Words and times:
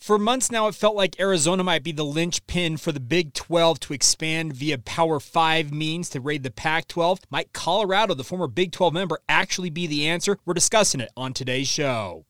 For 0.00 0.18
months 0.18 0.50
now, 0.50 0.66
it 0.66 0.74
felt 0.74 0.96
like 0.96 1.20
Arizona 1.20 1.62
might 1.62 1.82
be 1.82 1.92
the 1.92 2.06
linchpin 2.06 2.78
for 2.78 2.90
the 2.90 2.98
Big 2.98 3.34
12 3.34 3.78
to 3.80 3.92
expand 3.92 4.54
via 4.54 4.78
Power 4.78 5.20
5 5.20 5.72
means 5.72 6.08
to 6.10 6.22
raid 6.22 6.42
the 6.42 6.50
Pac 6.50 6.88
12. 6.88 7.20
Might 7.28 7.52
Colorado, 7.52 8.14
the 8.14 8.24
former 8.24 8.46
Big 8.46 8.72
12 8.72 8.94
member, 8.94 9.18
actually 9.28 9.68
be 9.68 9.86
the 9.86 10.08
answer? 10.08 10.38
We're 10.46 10.54
discussing 10.54 11.02
it 11.02 11.10
on 11.18 11.34
today's 11.34 11.68
show. 11.68 12.24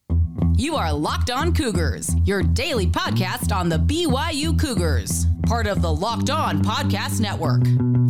You 0.56 0.75
are 0.75 0.93
Locked 0.93 1.30
On 1.30 1.54
Cougars, 1.54 2.12
your 2.25 2.43
daily 2.43 2.88
podcast 2.88 3.54
on 3.54 3.69
the 3.69 3.79
BYU 3.79 4.59
Cougars, 4.59 5.27
part 5.47 5.69
of 5.69 5.81
the 5.81 5.95
Locked 5.95 6.29
On 6.29 6.65
Podcast 6.65 7.21
Network. 7.21 7.63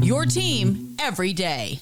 Your 0.03 0.25
team 0.25 0.97
every 0.99 1.35
day. 1.35 1.81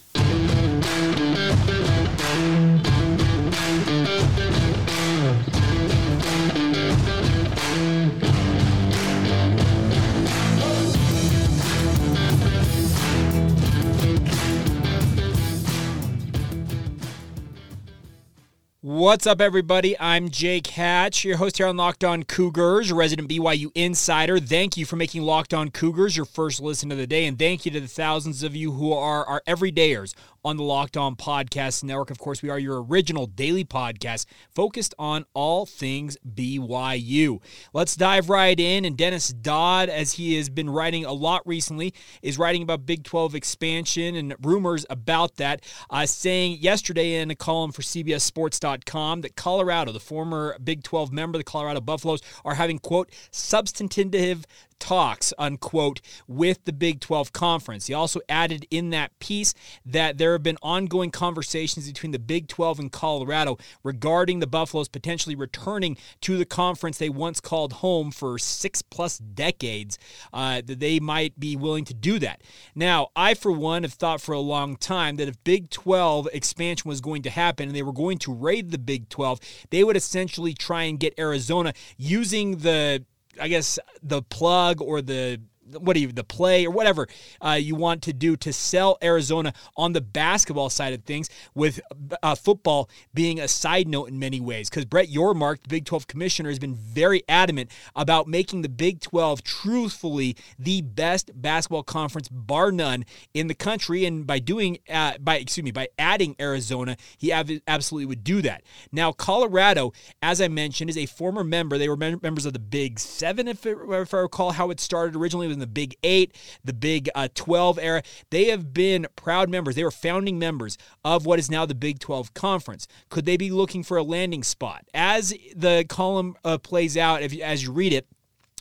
What's 18.88 19.26
up, 19.26 19.42
everybody? 19.42 20.00
I'm 20.00 20.30
Jake 20.30 20.68
Hatch, 20.68 21.22
your 21.22 21.36
host 21.36 21.58
here 21.58 21.66
on 21.66 21.76
Locked 21.76 22.04
On 22.04 22.22
Cougars, 22.22 22.90
resident 22.90 23.28
BYU 23.28 23.70
insider. 23.74 24.38
Thank 24.40 24.78
you 24.78 24.86
for 24.86 24.96
making 24.96 25.24
Locked 25.24 25.52
On 25.52 25.70
Cougars 25.70 26.16
your 26.16 26.24
first 26.24 26.62
listen 26.62 26.90
of 26.90 26.96
the 26.96 27.06
day, 27.06 27.26
and 27.26 27.38
thank 27.38 27.66
you 27.66 27.70
to 27.72 27.80
the 27.80 27.86
thousands 27.86 28.42
of 28.42 28.56
you 28.56 28.72
who 28.72 28.94
are 28.94 29.26
our 29.26 29.42
everydayers 29.46 30.14
on 30.44 30.56
the 30.56 30.62
Locked 30.62 30.96
On 30.96 31.16
Podcast 31.16 31.84
Network. 31.84 32.10
Of 32.10 32.18
course, 32.18 32.42
we 32.42 32.50
are 32.50 32.58
your 32.58 32.82
original 32.82 33.26
daily 33.26 33.64
podcast 33.64 34.26
focused 34.50 34.94
on 34.98 35.24
all 35.34 35.66
things 35.66 36.16
BYU. 36.26 37.40
Let's 37.72 37.96
dive 37.96 38.28
right 38.28 38.58
in. 38.58 38.84
And 38.84 38.96
Dennis 38.96 39.28
Dodd, 39.28 39.88
as 39.88 40.12
he 40.12 40.36
has 40.36 40.48
been 40.48 40.70
writing 40.70 41.04
a 41.04 41.12
lot 41.12 41.46
recently, 41.46 41.94
is 42.22 42.38
writing 42.38 42.62
about 42.62 42.86
Big 42.86 43.04
12 43.04 43.34
expansion 43.34 44.14
and 44.14 44.34
rumors 44.42 44.86
about 44.88 45.36
that, 45.36 45.62
uh, 45.90 46.06
saying 46.06 46.58
yesterday 46.60 47.20
in 47.20 47.30
a 47.30 47.34
column 47.34 47.72
for 47.72 47.82
CBSSports.com 47.82 49.22
that 49.22 49.36
Colorado, 49.36 49.92
the 49.92 50.00
former 50.00 50.56
Big 50.62 50.82
12 50.82 51.12
member, 51.12 51.38
the 51.38 51.44
Colorado 51.44 51.80
Buffaloes, 51.80 52.20
are 52.44 52.54
having, 52.54 52.78
quote, 52.78 53.10
substantive 53.30 54.44
talks, 54.78 55.32
unquote, 55.38 56.00
with 56.26 56.64
the 56.64 56.72
Big 56.72 57.00
12 57.00 57.32
Conference. 57.32 57.86
He 57.86 57.94
also 57.94 58.20
added 58.28 58.66
in 58.70 58.90
that 58.90 59.18
piece 59.18 59.54
that 59.84 60.18
there 60.18 60.32
have 60.32 60.42
been 60.42 60.58
ongoing 60.62 61.10
conversations 61.10 61.86
between 61.86 62.12
the 62.12 62.18
Big 62.18 62.48
12 62.48 62.78
and 62.78 62.92
Colorado 62.92 63.58
regarding 63.82 64.40
the 64.40 64.46
Buffaloes 64.46 64.88
potentially 64.88 65.34
returning 65.34 65.96
to 66.20 66.36
the 66.36 66.44
conference 66.44 66.98
they 66.98 67.08
once 67.08 67.40
called 67.40 67.74
home 67.74 68.10
for 68.10 68.38
six 68.38 68.82
plus 68.82 69.18
decades, 69.18 69.98
uh, 70.32 70.62
that 70.64 70.80
they 70.80 71.00
might 71.00 71.38
be 71.38 71.56
willing 71.56 71.84
to 71.84 71.94
do 71.94 72.18
that. 72.18 72.42
Now, 72.74 73.08
I, 73.14 73.34
for 73.34 73.52
one, 73.52 73.82
have 73.82 73.94
thought 73.94 74.20
for 74.20 74.32
a 74.32 74.40
long 74.40 74.76
time 74.76 75.16
that 75.16 75.28
if 75.28 75.42
Big 75.44 75.70
12 75.70 76.28
expansion 76.32 76.88
was 76.88 77.00
going 77.00 77.22
to 77.22 77.30
happen 77.30 77.68
and 77.68 77.76
they 77.76 77.82
were 77.82 77.92
going 77.92 78.18
to 78.18 78.32
raid 78.32 78.70
the 78.70 78.78
Big 78.78 79.08
12, 79.08 79.40
they 79.70 79.84
would 79.84 79.96
essentially 79.96 80.54
try 80.54 80.84
and 80.84 81.00
get 81.00 81.18
Arizona 81.18 81.72
using 81.96 82.58
the 82.58 83.04
I 83.40 83.48
guess 83.48 83.78
the 84.02 84.22
plug 84.22 84.80
or 84.80 85.02
the 85.02 85.40
what 85.78 85.94
do 85.94 86.00
you 86.00 86.12
the 86.12 86.24
play 86.24 86.66
or 86.66 86.70
whatever 86.70 87.08
uh, 87.44 87.52
you 87.52 87.74
want 87.74 88.02
to 88.02 88.12
do 88.12 88.36
to 88.36 88.52
sell 88.52 88.98
Arizona 89.02 89.52
on 89.76 89.92
the 89.92 90.00
basketball 90.00 90.70
side 90.70 90.92
of 90.92 91.04
things, 91.04 91.28
with 91.54 91.80
uh, 92.22 92.34
football 92.34 92.88
being 93.14 93.40
a 93.40 93.48
side 93.48 93.88
note 93.88 94.08
in 94.08 94.18
many 94.18 94.40
ways. 94.40 94.68
Because 94.68 94.84
Brett 94.84 95.08
Yormark, 95.08 95.62
the 95.62 95.68
Big 95.68 95.84
12 95.84 96.06
commissioner, 96.06 96.48
has 96.48 96.58
been 96.58 96.74
very 96.74 97.22
adamant 97.28 97.70
about 97.94 98.26
making 98.28 98.62
the 98.62 98.68
Big 98.68 99.00
12 99.00 99.42
truthfully 99.42 100.36
the 100.58 100.82
best 100.82 101.30
basketball 101.34 101.82
conference, 101.82 102.28
bar 102.28 102.72
none, 102.72 103.04
in 103.34 103.46
the 103.46 103.54
country. 103.54 104.04
And 104.04 104.26
by 104.26 104.38
doing 104.38 104.78
uh, 104.88 105.18
by 105.18 105.36
excuse 105.36 105.64
me 105.64 105.70
by 105.70 105.88
adding 105.98 106.36
Arizona, 106.40 106.96
he 107.16 107.32
ab- 107.32 107.60
absolutely 107.66 108.06
would 108.06 108.24
do 108.24 108.42
that. 108.42 108.62
Now 108.92 109.12
Colorado, 109.12 109.92
as 110.22 110.40
I 110.40 110.48
mentioned, 110.48 110.90
is 110.90 110.96
a 110.96 111.06
former 111.06 111.44
member. 111.44 111.78
They 111.78 111.88
were 111.88 111.96
members 111.96 112.46
of 112.46 112.52
the 112.52 112.58
Big 112.58 112.98
Seven, 112.98 113.48
if, 113.48 113.66
it, 113.66 113.76
if 113.88 114.14
I 114.14 114.18
recall 114.18 114.52
how 114.52 114.70
it 114.70 114.80
started 114.80 115.16
originally 115.16 115.48
the 115.58 115.66
Big 115.66 115.96
Eight, 116.02 116.34
the 116.64 116.72
Big 116.72 117.08
uh, 117.14 117.28
12 117.34 117.78
era. 117.78 118.02
They 118.30 118.46
have 118.46 118.72
been 118.72 119.06
proud 119.16 119.48
members. 119.48 119.74
They 119.74 119.84
were 119.84 119.90
founding 119.90 120.38
members 120.38 120.78
of 121.04 121.26
what 121.26 121.38
is 121.38 121.50
now 121.50 121.66
the 121.66 121.74
Big 121.74 121.98
12 121.98 122.34
Conference. 122.34 122.86
Could 123.08 123.24
they 123.24 123.36
be 123.36 123.50
looking 123.50 123.82
for 123.82 123.96
a 123.96 124.02
landing 124.02 124.42
spot? 124.42 124.84
As 124.94 125.34
the 125.54 125.84
column 125.88 126.36
uh, 126.44 126.58
plays 126.58 126.96
out, 126.96 127.22
if, 127.22 127.38
as 127.40 127.62
you 127.62 127.72
read 127.72 127.92
it, 127.92 128.06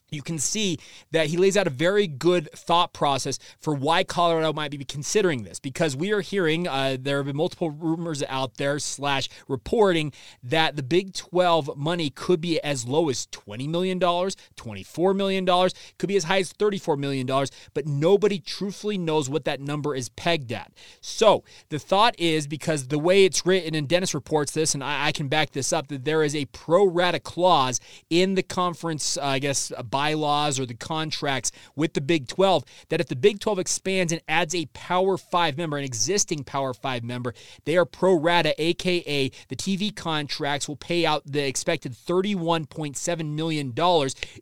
you 0.09 0.21
can 0.21 0.39
see 0.39 0.77
that 1.11 1.27
he 1.27 1.37
lays 1.37 1.57
out 1.57 1.67
a 1.67 1.71
very 1.71 2.07
good 2.07 2.49
thought 2.53 2.93
process 2.93 3.39
for 3.59 3.73
why 3.73 4.03
Colorado 4.03 4.53
might 4.53 4.71
be 4.71 4.85
considering 4.85 5.43
this 5.43 5.59
because 5.59 5.95
we 5.95 6.11
are 6.11 6.21
hearing 6.21 6.67
uh, 6.67 6.97
there 6.99 7.17
have 7.17 7.25
been 7.25 7.35
multiple 7.35 7.71
rumors 7.71 8.23
out 8.29 8.55
there 8.55 8.79
slash 8.79 9.29
reporting 9.47 10.13
that 10.43 10.75
the 10.75 10.83
Big 10.83 11.13
12 11.13 11.77
money 11.77 12.09
could 12.09 12.39
be 12.39 12.59
as 12.61 12.87
low 12.87 13.09
as 13.09 13.27
$20 13.27 13.67
million, 13.67 13.99
$24 13.99 15.15
million, 15.15 15.69
could 15.97 16.07
be 16.07 16.15
as 16.15 16.23
high 16.25 16.39
as 16.39 16.53
$34 16.53 16.97
million, 16.97 17.27
but 17.73 17.85
nobody 17.85 18.39
truthfully 18.39 18.97
knows 18.97 19.29
what 19.29 19.45
that 19.45 19.59
number 19.59 19.95
is 19.95 20.09
pegged 20.09 20.51
at. 20.51 20.71
So 21.01 21.43
the 21.69 21.79
thought 21.79 22.15
is 22.17 22.47
because 22.47 22.87
the 22.87 22.99
way 22.99 23.25
it's 23.25 23.45
written, 23.45 23.75
and 23.75 23.87
Dennis 23.87 24.13
reports 24.13 24.51
this, 24.51 24.73
and 24.73 24.83
I, 24.83 25.07
I 25.07 25.11
can 25.11 25.27
back 25.27 25.51
this 25.51 25.73
up, 25.73 25.87
that 25.87 26.05
there 26.05 26.23
is 26.23 26.35
a 26.35 26.45
pro 26.45 26.85
rata 26.85 27.19
clause 27.19 27.79
in 28.09 28.35
the 28.35 28.43
conference, 28.43 29.17
uh, 29.17 29.25
I 29.25 29.39
guess, 29.39 29.71
bylaws 29.97 30.59
or 30.59 30.65
the 30.67 30.75
contracts 30.75 31.51
with 31.75 31.93
the 31.95 32.01
Big 32.01 32.27
12 32.27 32.63
that 32.89 33.01
if 33.01 33.07
the 33.07 33.15
Big 33.15 33.39
12 33.39 33.57
expands 33.57 34.13
and 34.13 34.21
adds 34.27 34.53
a 34.53 34.67
Power 34.67 35.17
5 35.17 35.57
member, 35.57 35.75
an 35.75 35.83
existing 35.83 36.43
Power 36.43 36.71
5 36.71 37.03
member, 37.03 37.33
they 37.65 37.75
are 37.77 37.83
pro 37.83 38.13
rata, 38.13 38.53
aka 38.61 39.31
the 39.47 39.55
TV 39.55 39.95
contracts 39.95 40.67
will 40.67 40.75
pay 40.75 41.03
out 41.03 41.23
the 41.25 41.47
expected 41.47 41.93
$31.7 41.93 43.25
million. 43.33 43.73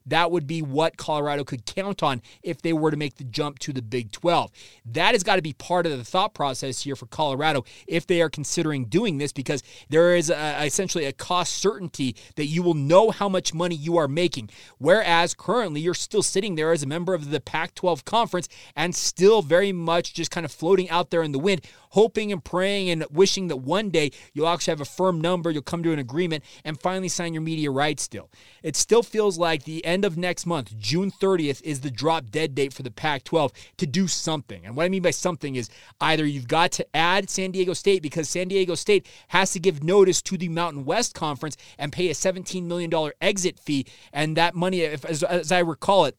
That 0.06 0.30
would 0.30 0.46
be 0.46 0.62
what 0.62 0.98
Colorado 0.98 1.46
could 1.46 1.66
count 1.66 2.04
on 2.04 2.22
if 2.44 2.62
they 2.62 2.74
were 2.74 2.92
to 2.92 2.98
make 2.98 3.16
the 3.16 3.24
jump 3.24 3.60
to 3.60 3.72
the 3.72 3.82
Big 3.82 4.12
12. 4.12 4.52
That 4.88 5.14
has 5.14 5.24
got 5.24 5.38
to 5.38 5.42
be 5.42 5.54
part 5.54 5.86
of 5.86 5.98
the 5.98 6.04
thought 6.04 6.34
process 6.34 6.82
here 6.82 6.98
for 6.98 7.06
Colorado 7.06 7.64
if 7.88 8.06
they 8.08 8.22
are 8.22 8.30
considering 8.30 8.88
doing 8.88 9.20
this 9.20 9.32
because 9.32 9.64
there 9.88 10.18
is 10.18 10.30
a, 10.30 10.66
essentially 10.66 11.06
a 11.06 11.14
cost 11.14 11.54
certainty 11.54 12.14
that 12.36 12.48
you 12.48 12.62
will 12.62 12.74
know 12.74 13.10
how 13.12 13.30
much 13.30 13.54
money 13.54 13.76
you 13.76 13.96
are 13.96 14.10
making. 14.10 14.50
Whereas 14.80 15.34
currently 15.46 15.80
you're 15.80 15.94
still 15.94 16.24
sitting 16.24 16.56
there 16.56 16.72
as 16.72 16.82
a 16.82 16.88
member 16.88 17.14
of 17.14 17.30
the 17.30 17.40
Pac 17.40 17.76
12 17.76 18.04
conference 18.04 18.50
and 18.76 18.96
still 18.96 19.44
very 19.44 19.72
much 19.72 20.12
just 20.12 20.32
kind 20.32 20.44
of 20.44 20.52
floating 20.52 20.90
out 20.90 21.12
there 21.12 21.22
in 21.22 21.34
the 21.34 21.38
wind, 21.38 21.62
hoping 21.96 22.34
and 22.34 22.44
praying 22.44 22.90
and 22.90 23.06
wishing 23.10 23.48
that 23.48 23.56
one 23.56 23.90
day 23.90 24.12
you'll 24.34 24.50
actually 24.50 24.74
have 24.74 24.82
a 24.82 24.86
firm 24.86 25.22
number, 25.22 25.50
you'll 25.50 25.62
come 25.62 25.82
to 25.82 25.94
an 25.94 26.00
agreement, 26.00 26.44
and 26.66 26.78
finally 26.82 27.08
sign 27.08 27.34
your 27.34 27.42
media 27.42 27.72
rights 27.72 28.06
deal. 28.10 28.30
It 28.64 28.76
still 28.76 29.02
feels 29.02 29.38
like 29.38 29.64
the 29.64 29.84
end 29.86 30.04
of 30.04 30.18
next 30.18 30.46
month, 30.46 30.78
June 30.78 31.10
30th, 31.10 31.62
is 31.64 31.80
the 31.80 31.90
drop 31.90 32.30
dead 32.30 32.54
date 32.54 32.74
for 32.74 32.84
the 32.84 32.92
Pac 32.92 33.24
12 33.24 33.54
to 33.78 33.88
do 33.88 34.10
something. 34.10 34.66
And 34.66 34.76
what 34.76 34.84
I 34.84 34.90
mean 34.90 35.04
by 35.04 35.12
something 35.12 35.56
is 35.56 35.70
either 36.02 36.26
you've 36.26 36.50
got 36.50 36.74
to 36.74 36.86
add 36.94 37.30
San 37.30 37.52
Diego 37.52 37.72
State 37.72 38.02
because 38.02 38.28
San 38.28 38.50
Diego 38.50 38.76
State 38.76 39.08
has 39.30 39.54
to 39.54 39.62
give 39.62 39.82
notice 39.82 40.22
to 40.24 40.38
the 40.38 40.50
Mountain 40.50 40.84
West 40.84 41.14
Conference 41.14 41.56
and 41.78 41.94
pay 41.94 42.10
a 42.10 42.14
$17 42.14 42.64
million 42.64 42.92
exit 43.22 43.58
fee. 43.58 43.86
And 44.12 44.36
that 44.36 44.54
money, 44.54 44.82
if, 44.82 45.06
as, 45.06 45.24
as 45.24 45.50
I 45.50 45.60
recall 45.60 46.04
it, 46.06 46.18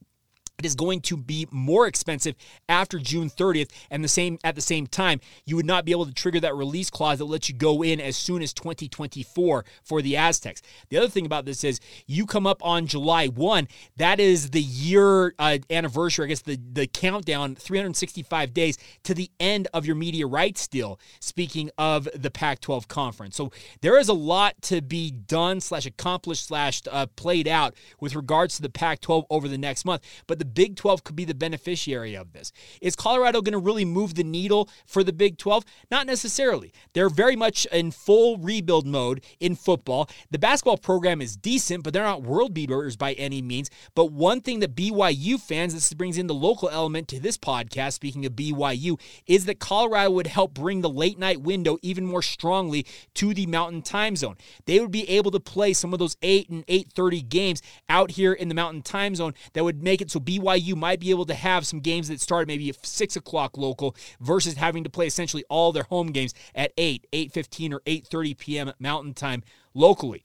it 0.58 0.64
is 0.64 0.74
going 0.74 1.00
to 1.02 1.16
be 1.16 1.46
more 1.50 1.86
expensive 1.86 2.34
after 2.68 2.98
June 2.98 3.28
30th 3.28 3.70
and 3.90 4.02
the 4.02 4.08
same 4.08 4.38
at 4.42 4.54
the 4.54 4.60
same 4.60 4.86
time 4.86 5.20
you 5.44 5.56
would 5.56 5.66
not 5.66 5.84
be 5.84 5.92
able 5.92 6.06
to 6.06 6.14
trigger 6.14 6.40
that 6.40 6.54
release 6.54 6.88
clause 6.88 7.18
that 7.18 7.26
lets 7.26 7.48
you 7.48 7.54
go 7.54 7.82
in 7.82 8.00
as 8.00 8.16
soon 8.16 8.42
as 8.42 8.52
2024 8.54 9.64
for 9.82 10.02
the 10.02 10.16
Aztecs. 10.16 10.62
The 10.88 10.96
other 10.96 11.08
thing 11.08 11.26
about 11.26 11.44
this 11.44 11.62
is 11.62 11.80
you 12.06 12.24
come 12.24 12.46
up 12.46 12.64
on 12.64 12.86
July 12.86 13.26
1 13.26 13.68
that 13.96 14.18
is 14.18 14.50
the 14.50 14.62
year 14.62 15.34
uh, 15.38 15.58
anniversary 15.70 16.26
I 16.26 16.28
guess 16.28 16.42
the 16.42 16.58
the 16.72 16.86
countdown 16.86 17.54
365 17.54 18.54
days 18.54 18.78
to 19.04 19.14
the 19.14 19.30
end 19.38 19.68
of 19.74 19.84
your 19.84 19.96
media 19.96 20.26
rights 20.26 20.66
deal 20.66 20.98
speaking 21.20 21.70
of 21.76 22.08
the 22.14 22.30
Pac-12 22.30 22.88
conference. 22.88 23.36
So 23.36 23.50
there 23.82 23.98
is 23.98 24.08
a 24.08 24.14
lot 24.14 24.60
to 24.62 24.80
be 24.80 25.10
done 25.10 25.60
slash 25.60 25.84
accomplished 25.86 26.46
slash 26.46 26.82
uh, 26.90 27.06
played 27.16 27.46
out 27.46 27.74
with 28.00 28.14
regards 28.14 28.56
to 28.56 28.62
the 28.62 28.70
Pac-12 28.70 29.26
over 29.28 29.48
the 29.48 29.58
next 29.58 29.84
month 29.84 30.02
but 30.26 30.38
the 30.38 30.45
Big 30.54 30.76
12 30.76 31.04
could 31.04 31.16
be 31.16 31.24
the 31.24 31.34
beneficiary 31.34 32.16
of 32.16 32.32
this. 32.32 32.52
Is 32.80 32.96
Colorado 32.96 33.42
going 33.42 33.52
to 33.52 33.58
really 33.58 33.84
move 33.84 34.14
the 34.14 34.24
needle 34.24 34.68
for 34.86 35.02
the 35.02 35.12
Big 35.12 35.38
12? 35.38 35.64
Not 35.90 36.06
necessarily. 36.06 36.72
They're 36.92 37.08
very 37.08 37.36
much 37.36 37.66
in 37.66 37.90
full 37.90 38.38
rebuild 38.38 38.86
mode 38.86 39.24
in 39.40 39.56
football. 39.56 40.08
The 40.30 40.38
basketball 40.38 40.78
program 40.78 41.20
is 41.20 41.36
decent, 41.36 41.84
but 41.84 41.92
they're 41.92 42.02
not 42.02 42.22
world 42.22 42.54
beaters 42.54 42.96
by 42.96 43.12
any 43.14 43.42
means. 43.42 43.70
But 43.94 44.12
one 44.12 44.40
thing 44.40 44.60
that 44.60 44.74
BYU 44.74 45.40
fans, 45.40 45.74
this 45.74 45.92
brings 45.92 46.18
in 46.18 46.26
the 46.26 46.34
local 46.34 46.68
element 46.68 47.08
to 47.08 47.20
this 47.20 47.36
podcast, 47.36 47.94
speaking 47.94 48.24
of 48.26 48.32
BYU, 48.32 49.00
is 49.26 49.46
that 49.46 49.58
Colorado 49.58 50.10
would 50.12 50.26
help 50.26 50.54
bring 50.54 50.80
the 50.80 50.88
late 50.88 51.18
night 51.18 51.40
window 51.40 51.78
even 51.82 52.06
more 52.06 52.22
strongly 52.22 52.86
to 53.14 53.34
the 53.34 53.46
mountain 53.46 53.82
time 53.82 54.16
zone. 54.16 54.36
They 54.66 54.80
would 54.80 54.90
be 54.90 55.08
able 55.08 55.30
to 55.32 55.40
play 55.40 55.72
some 55.72 55.92
of 55.92 55.98
those 55.98 56.16
8 56.22 56.48
and 56.48 56.64
8:30 56.66 57.28
games 57.28 57.62
out 57.88 58.12
here 58.12 58.32
in 58.32 58.48
the 58.48 58.54
mountain 58.54 58.82
time 58.82 59.14
zone 59.14 59.34
that 59.52 59.64
would 59.64 59.82
make 59.82 60.00
it 60.00 60.10
so 60.10 60.20
BYU 60.20 60.35
might 60.76 61.00
be 61.00 61.10
able 61.10 61.26
to 61.26 61.34
have 61.34 61.66
some 61.66 61.80
games 61.80 62.08
that 62.08 62.20
start 62.20 62.46
maybe 62.46 62.68
at 62.68 62.84
6 62.84 63.16
o'clock 63.16 63.56
local 63.56 63.96
versus 64.20 64.54
having 64.54 64.84
to 64.84 64.90
play 64.90 65.06
essentially 65.06 65.44
all 65.48 65.72
their 65.72 65.84
home 65.84 66.08
games 66.08 66.34
at 66.54 66.72
8, 66.76 67.06
8.15 67.12 67.72
or 67.72 67.80
8.30 67.80 68.38
p.m. 68.38 68.72
mountain 68.78 69.14
time 69.14 69.42
locally. 69.74 70.22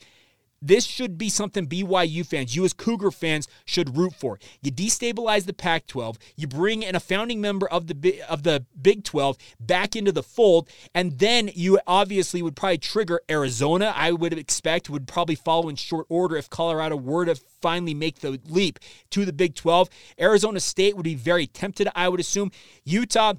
This 0.62 0.86
should 0.86 1.18
be 1.18 1.30
something 1.30 1.68
BYU 1.68 2.26
fans, 2.26 2.56
you 2.56 2.64
as 2.66 2.74
Cougar 2.74 3.12
fans, 3.12 3.48
should 3.66 3.98
root 3.98 4.14
for. 4.14 4.40
You 4.62 4.72
destabilize 4.72 5.46
the 5.46 5.54
Pac-12, 5.54 6.18
you 6.36 6.48
bring 6.48 6.84
in 6.84 6.96
a 6.96 7.00
founding 7.00 7.42
member 7.42 7.68
of 7.68 7.88
the 7.88 8.22
of 8.30 8.44
the 8.44 8.66
Big 8.80 9.04
12 9.04 9.38
back 9.60 9.96
into 9.96 10.12
the 10.12 10.24
fold, 10.24 10.70
and 10.94 11.18
then 11.20 11.50
you 11.54 11.80
obviously 11.88 12.42
would 12.42 12.56
probably 12.56 12.78
trigger 12.78 13.22
Arizona. 13.30 13.94
I 13.96 14.12
would 14.12 14.34
expect 14.34 14.90
would 14.90 15.08
probably 15.08 15.36
follow 15.36 15.70
in 15.70 15.76
short 15.76 16.06
order 16.10 16.36
if 16.38 16.50
Colorado 16.50 16.96
were 16.96 17.26
to 17.26 17.36
finally 17.62 17.94
make 17.94 18.20
the 18.20 18.40
leap 18.48 18.80
to 19.12 19.26
the 19.26 19.34
Big 19.34 19.56
12. 19.56 19.90
Arizona 20.20 20.60
State 20.60 20.96
would 20.96 21.04
be 21.04 21.16
very 21.16 21.48
tempted, 21.48 21.88
I 21.96 22.10
would 22.10 22.20
assume. 22.20 22.52
Utah 22.84 23.34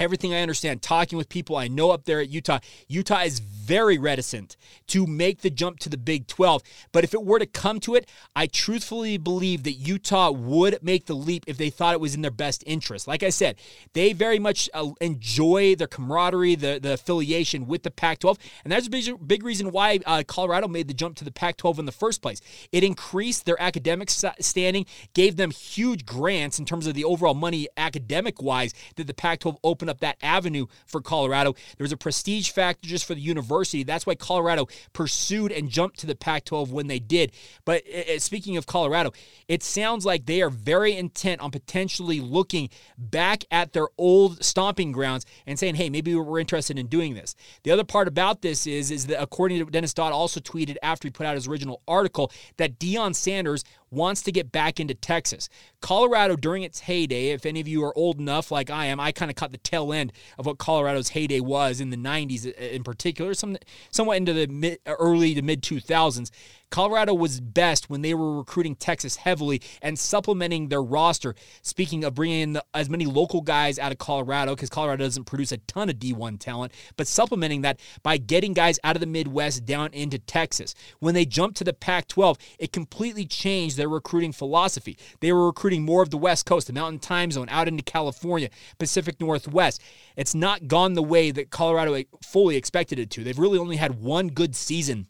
everything 0.00 0.34
I 0.34 0.40
understand, 0.40 0.82
talking 0.82 1.18
with 1.18 1.28
people 1.28 1.56
I 1.56 1.68
know 1.68 1.90
up 1.90 2.04
there 2.04 2.20
at 2.20 2.28
Utah, 2.28 2.60
Utah 2.88 3.20
is 3.20 3.40
very 3.68 3.98
reticent 3.98 4.56
to 4.88 5.06
make 5.06 5.42
the 5.42 5.50
jump 5.50 5.78
to 5.80 5.88
the 5.88 5.98
Big 5.98 6.26
12. 6.26 6.62
But 6.92 7.04
if 7.04 7.12
it 7.12 7.22
were 7.22 7.38
to 7.38 7.46
come 7.46 7.80
to 7.80 7.94
it, 7.94 8.08
I 8.34 8.46
truthfully 8.46 9.18
believe 9.18 9.64
that 9.64 9.72
Utah 9.72 10.30
would 10.30 10.78
make 10.82 11.06
the 11.06 11.14
leap 11.14 11.44
if 11.46 11.58
they 11.58 11.68
thought 11.70 11.94
it 11.94 12.00
was 12.00 12.14
in 12.14 12.22
their 12.22 12.30
best 12.30 12.64
interest. 12.66 13.06
Like 13.06 13.22
I 13.22 13.28
said, 13.28 13.56
they 13.92 14.12
very 14.12 14.38
much 14.38 14.70
uh, 14.72 14.90
enjoy 15.00 15.74
their 15.74 15.86
camaraderie, 15.86 16.54
the, 16.54 16.78
the 16.80 16.94
affiliation 16.94 17.66
with 17.66 17.82
the 17.82 17.90
Pac 17.90 18.20
12. 18.20 18.38
And 18.64 18.72
that's 18.72 18.86
a 18.86 18.90
big, 18.90 19.28
big 19.28 19.42
reason 19.42 19.70
why 19.70 20.00
uh, 20.06 20.22
Colorado 20.26 20.68
made 20.68 20.88
the 20.88 20.94
jump 20.94 21.16
to 21.16 21.24
the 21.24 21.32
Pac 21.32 21.58
12 21.58 21.80
in 21.80 21.84
the 21.84 21.92
first 21.92 22.22
place. 22.22 22.40
It 22.72 22.84
increased 22.84 23.44
their 23.44 23.60
academic 23.60 24.08
standing, 24.10 24.86
gave 25.12 25.36
them 25.36 25.50
huge 25.50 26.06
grants 26.06 26.58
in 26.58 26.64
terms 26.64 26.86
of 26.86 26.94
the 26.94 27.04
overall 27.04 27.34
money 27.34 27.68
academic 27.76 28.40
wise 28.40 28.72
that 28.96 29.06
the 29.06 29.14
Pac 29.14 29.40
12 29.40 29.58
opened 29.62 29.87
up 29.88 30.00
that 30.00 30.16
avenue 30.22 30.66
for 30.86 31.00
Colorado. 31.00 31.54
There 31.76 31.84
was 31.84 31.92
a 31.92 31.96
prestige 31.96 32.50
factor 32.50 32.88
just 32.88 33.04
for 33.04 33.14
the 33.14 33.20
university. 33.20 33.82
That's 33.82 34.06
why 34.06 34.14
Colorado 34.14 34.66
pursued 34.92 35.52
and 35.52 35.68
jumped 35.68 35.98
to 36.00 36.06
the 36.06 36.14
Pac 36.14 36.44
12 36.44 36.72
when 36.72 36.86
they 36.86 36.98
did. 36.98 37.32
But 37.64 37.82
uh, 37.88 38.18
speaking 38.18 38.56
of 38.56 38.66
Colorado, 38.66 39.12
it 39.48 39.62
sounds 39.62 40.04
like 40.04 40.26
they 40.26 40.42
are 40.42 40.50
very 40.50 40.96
intent 40.96 41.40
on 41.40 41.50
potentially 41.50 42.20
looking 42.20 42.68
back 42.96 43.44
at 43.50 43.72
their 43.72 43.88
old 43.96 44.44
stomping 44.44 44.92
grounds 44.92 45.26
and 45.46 45.58
saying, 45.58 45.76
hey, 45.76 45.90
maybe 45.90 46.14
we're 46.14 46.40
interested 46.40 46.78
in 46.78 46.86
doing 46.86 47.14
this. 47.14 47.34
The 47.62 47.70
other 47.70 47.84
part 47.84 48.08
about 48.08 48.42
this 48.42 48.66
is, 48.66 48.90
is 48.90 49.06
that 49.06 49.22
according 49.22 49.64
to 49.64 49.70
Dennis 49.70 49.94
Dodd, 49.94 50.12
also 50.12 50.40
tweeted 50.40 50.76
after 50.82 51.06
he 51.06 51.10
put 51.10 51.26
out 51.26 51.34
his 51.34 51.46
original 51.46 51.82
article 51.86 52.32
that 52.56 52.78
Deion 52.78 53.14
Sanders 53.14 53.64
wants 53.90 54.22
to 54.22 54.32
get 54.32 54.52
back 54.52 54.80
into 54.80 54.94
Texas. 54.94 55.48
Colorado, 55.80 56.36
during 56.36 56.62
its 56.62 56.80
heyday, 56.80 57.30
if 57.30 57.46
any 57.46 57.60
of 57.60 57.68
you 57.68 57.84
are 57.84 57.96
old 57.96 58.18
enough 58.18 58.50
like 58.50 58.70
I 58.70 58.86
am, 58.86 59.00
I 59.00 59.12
kind 59.12 59.30
of 59.30 59.36
caught 59.36 59.52
the 59.52 59.58
tail 59.58 59.77
end 59.92 60.12
of 60.38 60.46
what 60.46 60.58
Colorado's 60.58 61.10
heyday 61.10 61.40
was 61.40 61.80
in 61.80 61.90
the 61.90 61.96
90s 61.96 62.46
uh, 62.46 62.50
in 62.60 62.82
particular, 62.82 63.34
some, 63.34 63.56
somewhat 63.90 64.16
into 64.16 64.32
the 64.32 64.46
mid, 64.46 64.78
early 64.86 65.34
to 65.34 65.42
mid 65.42 65.62
2000s. 65.62 66.30
Colorado 66.70 67.14
was 67.14 67.40
best 67.40 67.88
when 67.88 68.02
they 68.02 68.14
were 68.14 68.38
recruiting 68.38 68.74
Texas 68.74 69.16
heavily 69.16 69.62
and 69.80 69.98
supplementing 69.98 70.68
their 70.68 70.82
roster. 70.82 71.34
Speaking 71.62 72.04
of 72.04 72.14
bringing 72.14 72.40
in 72.40 72.60
as 72.74 72.90
many 72.90 73.06
local 73.06 73.40
guys 73.40 73.78
out 73.78 73.92
of 73.92 73.98
Colorado, 73.98 74.54
because 74.54 74.68
Colorado 74.68 75.04
doesn't 75.04 75.24
produce 75.24 75.52
a 75.52 75.58
ton 75.58 75.88
of 75.88 75.96
D1 75.96 76.38
talent, 76.38 76.72
but 76.96 77.06
supplementing 77.06 77.62
that 77.62 77.80
by 78.02 78.18
getting 78.18 78.52
guys 78.52 78.78
out 78.84 78.96
of 78.96 79.00
the 79.00 79.06
Midwest 79.06 79.64
down 79.64 79.90
into 79.92 80.18
Texas. 80.18 80.74
When 81.00 81.14
they 81.14 81.24
jumped 81.24 81.56
to 81.58 81.64
the 81.64 81.72
Pac 81.72 82.08
12, 82.08 82.38
it 82.58 82.72
completely 82.72 83.24
changed 83.24 83.76
their 83.76 83.88
recruiting 83.88 84.32
philosophy. 84.32 84.98
They 85.20 85.32
were 85.32 85.46
recruiting 85.46 85.84
more 85.84 86.02
of 86.02 86.10
the 86.10 86.18
West 86.18 86.46
Coast, 86.46 86.66
the 86.66 86.72
Mountain 86.72 87.00
Time 87.00 87.30
Zone, 87.30 87.48
out 87.50 87.68
into 87.68 87.82
California, 87.82 88.50
Pacific 88.78 89.20
Northwest. 89.20 89.80
It's 90.16 90.34
not 90.34 90.68
gone 90.68 90.94
the 90.94 91.02
way 91.02 91.30
that 91.30 91.50
Colorado 91.50 92.02
fully 92.22 92.56
expected 92.56 92.98
it 92.98 93.10
to. 93.10 93.24
They've 93.24 93.38
really 93.38 93.58
only 93.58 93.76
had 93.76 94.00
one 94.00 94.28
good 94.28 94.54
season 94.54 95.06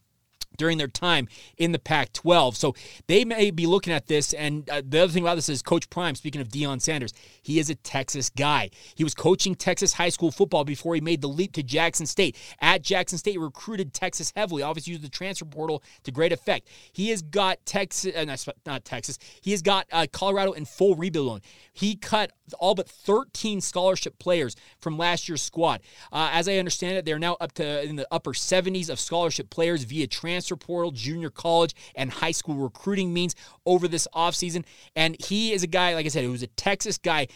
during 0.58 0.76
their 0.76 0.88
time 0.88 1.28
in 1.56 1.72
the 1.72 1.78
Pac 1.78 2.12
12. 2.12 2.56
So 2.56 2.74
they 3.06 3.24
may 3.24 3.50
be 3.50 3.66
looking 3.66 3.92
at 3.92 4.06
this. 4.06 4.34
And 4.34 4.68
uh, 4.68 4.82
the 4.86 5.00
other 5.00 5.12
thing 5.12 5.22
about 5.22 5.36
this 5.36 5.48
is 5.48 5.62
Coach 5.62 5.88
Prime, 5.88 6.14
speaking 6.14 6.40
of 6.40 6.48
Deion 6.48 6.82
Sanders, 6.82 7.14
he 7.42 7.58
is 7.58 7.70
a 7.70 7.74
Texas 7.74 8.28
guy. 8.28 8.70
He 8.94 9.04
was 9.04 9.14
coaching 9.14 9.54
Texas 9.54 9.94
high 9.94 10.08
school 10.10 10.30
football 10.30 10.64
before 10.64 10.94
he 10.94 11.00
made 11.00 11.22
the 11.22 11.28
leap 11.28 11.52
to 11.54 11.62
Jackson 11.62 12.04
State. 12.04 12.36
At 12.60 12.82
Jackson 12.82 13.18
State, 13.18 13.32
he 13.32 13.38
recruited 13.38 13.94
Texas 13.94 14.32
heavily, 14.36 14.62
obviously 14.62 14.92
used 14.92 15.04
the 15.04 15.08
transfer 15.08 15.44
portal 15.44 15.82
to 16.04 16.10
great 16.10 16.32
effect. 16.32 16.68
He 16.92 17.08
has 17.10 17.22
got 17.22 17.64
Texas, 17.64 18.14
uh, 18.14 18.52
not 18.66 18.84
Texas, 18.84 19.18
he 19.40 19.52
has 19.52 19.62
got 19.62 19.86
uh, 19.92 20.06
Colorado 20.12 20.52
in 20.52 20.64
full 20.64 20.94
rebuild 20.94 21.30
on. 21.30 21.40
He 21.72 21.94
cut 21.94 22.32
all 22.58 22.74
but 22.74 22.88
13 22.88 23.60
scholarship 23.60 24.18
players 24.18 24.56
from 24.80 24.98
last 24.98 25.28
year's 25.28 25.42
squad. 25.42 25.80
Uh, 26.12 26.30
as 26.32 26.48
I 26.48 26.56
understand 26.56 26.96
it, 26.96 27.04
they're 27.04 27.18
now 27.18 27.36
up 27.40 27.52
to 27.52 27.82
in 27.82 27.96
the 27.96 28.06
upper 28.10 28.32
70s 28.32 28.88
of 28.90 28.98
scholarship 28.98 29.50
players 29.50 29.84
via 29.84 30.06
transfer 30.06 30.47
portal, 30.56 30.90
junior 30.90 31.30
college, 31.30 31.74
and 31.94 32.10
high 32.10 32.30
school 32.30 32.56
recruiting 32.56 33.12
means 33.12 33.34
over 33.66 33.88
this 33.88 34.08
offseason. 34.14 34.64
And 34.96 35.16
he 35.22 35.52
is 35.52 35.62
a 35.62 35.66
guy, 35.66 35.94
like 35.94 36.06
I 36.06 36.08
said, 36.08 36.24
who's 36.24 36.42
a 36.42 36.48
Texas 36.48 36.98
guy, 36.98 37.28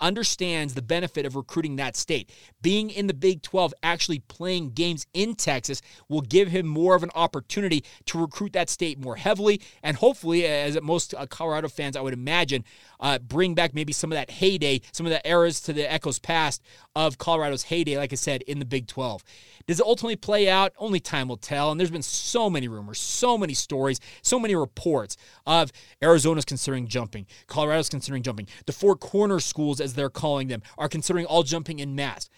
understands 0.00 0.74
the 0.74 0.82
benefit 0.82 1.26
of 1.26 1.36
recruiting 1.36 1.76
that 1.76 1.96
state. 1.96 2.30
Being 2.62 2.90
in 2.90 3.06
the 3.06 3.14
Big 3.14 3.42
12, 3.42 3.74
actually 3.82 4.20
playing 4.20 4.70
games 4.70 5.06
in 5.14 5.34
Texas, 5.34 5.80
will 6.08 6.20
give 6.20 6.48
him 6.48 6.66
more 6.66 6.94
of 6.94 7.02
an 7.02 7.10
opportunity 7.14 7.84
to 8.06 8.18
recruit 8.18 8.52
that 8.52 8.68
state 8.68 8.98
more 8.98 9.16
heavily. 9.16 9.60
And 9.82 9.96
hopefully, 9.96 10.46
as 10.46 10.80
most 10.82 11.14
uh, 11.14 11.26
Colorado 11.26 11.68
fans, 11.68 11.96
I 11.96 12.00
would 12.00 12.14
imagine, 12.14 12.64
uh, 13.00 13.18
bring 13.18 13.54
back 13.54 13.74
maybe 13.74 13.92
some 13.92 14.12
of 14.12 14.16
that 14.16 14.30
heyday, 14.30 14.80
some 14.92 15.06
of 15.06 15.10
the 15.10 15.26
eras 15.28 15.60
to 15.62 15.72
the 15.72 15.90
echoes 15.90 16.18
past 16.18 16.62
of 16.94 17.18
Colorado's 17.18 17.64
heyday, 17.64 17.96
like 17.96 18.12
I 18.12 18.16
said, 18.16 18.42
in 18.42 18.58
the 18.58 18.64
Big 18.64 18.86
12. 18.86 19.22
Does 19.66 19.80
it 19.80 19.86
ultimately 19.86 20.16
play 20.16 20.48
out? 20.48 20.72
Only 20.78 21.00
time 21.00 21.28
will 21.28 21.36
tell. 21.36 21.70
And 21.70 21.78
there's 21.78 21.90
been 21.90 22.02
so 22.02 22.47
many 22.50 22.68
rumors, 22.68 22.98
so 22.98 23.38
many 23.38 23.54
stories, 23.54 24.00
so 24.22 24.38
many 24.38 24.54
reports 24.54 25.16
of 25.46 25.72
Arizona's 26.02 26.44
considering 26.44 26.86
jumping, 26.86 27.26
Colorado's 27.46 27.88
considering 27.88 28.22
jumping. 28.22 28.48
The 28.66 28.72
four 28.72 28.96
corner 28.96 29.40
schools, 29.40 29.80
as 29.80 29.94
they're 29.94 30.10
calling 30.10 30.48
them, 30.48 30.62
are 30.76 30.88
considering 30.88 31.26
all 31.26 31.42
jumping 31.42 31.78
in 31.78 31.94
mass. 31.94 32.28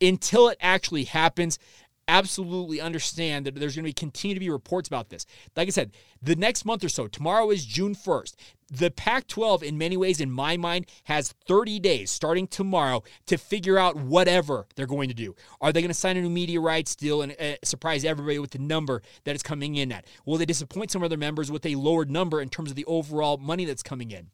Until 0.00 0.48
it 0.48 0.58
actually 0.60 1.04
happens, 1.04 1.58
absolutely 2.08 2.80
understand 2.80 3.46
that 3.46 3.54
there's 3.54 3.74
going 3.74 3.84
to 3.84 3.88
be 3.88 3.92
continue 3.92 4.34
to 4.34 4.40
be 4.40 4.50
reports 4.50 4.88
about 4.88 5.08
this. 5.08 5.26
Like 5.56 5.68
I 5.68 5.70
said, 5.70 5.92
the 6.22 6.36
next 6.36 6.64
month 6.64 6.84
or 6.84 6.88
so, 6.88 7.06
tomorrow 7.08 7.50
is 7.50 7.64
June 7.64 7.94
1st. 7.94 8.34
The 8.70 8.90
Pac 8.90 9.28
12, 9.28 9.62
in 9.62 9.78
many 9.78 9.96
ways, 9.96 10.20
in 10.20 10.30
my 10.30 10.56
mind, 10.56 10.86
has 11.04 11.32
30 11.46 11.78
days 11.78 12.10
starting 12.10 12.48
tomorrow 12.48 13.02
to 13.26 13.38
figure 13.38 13.78
out 13.78 13.96
whatever 13.96 14.66
they're 14.74 14.86
going 14.86 15.08
to 15.08 15.14
do. 15.14 15.34
Are 15.60 15.72
they 15.72 15.80
going 15.80 15.88
to 15.88 15.94
sign 15.94 16.16
a 16.16 16.22
new 16.22 16.30
media 16.30 16.60
rights 16.60 16.96
deal 16.96 17.22
and 17.22 17.36
uh, 17.40 17.54
surprise 17.62 18.04
everybody 18.04 18.38
with 18.38 18.50
the 18.50 18.58
number 18.58 19.02
that 19.24 19.36
is 19.36 19.42
coming 19.42 19.76
in 19.76 19.92
at? 19.92 20.06
Will 20.24 20.38
they 20.38 20.46
disappoint 20.46 20.90
some 20.90 21.02
of 21.02 21.10
their 21.10 21.18
members 21.18 21.50
with 21.50 21.64
a 21.64 21.76
lowered 21.76 22.10
number 22.10 22.40
in 22.40 22.48
terms 22.48 22.70
of 22.70 22.76
the 22.76 22.84
overall 22.86 23.36
money 23.36 23.64
that's 23.64 23.84
coming 23.84 24.10
in? 24.10 24.30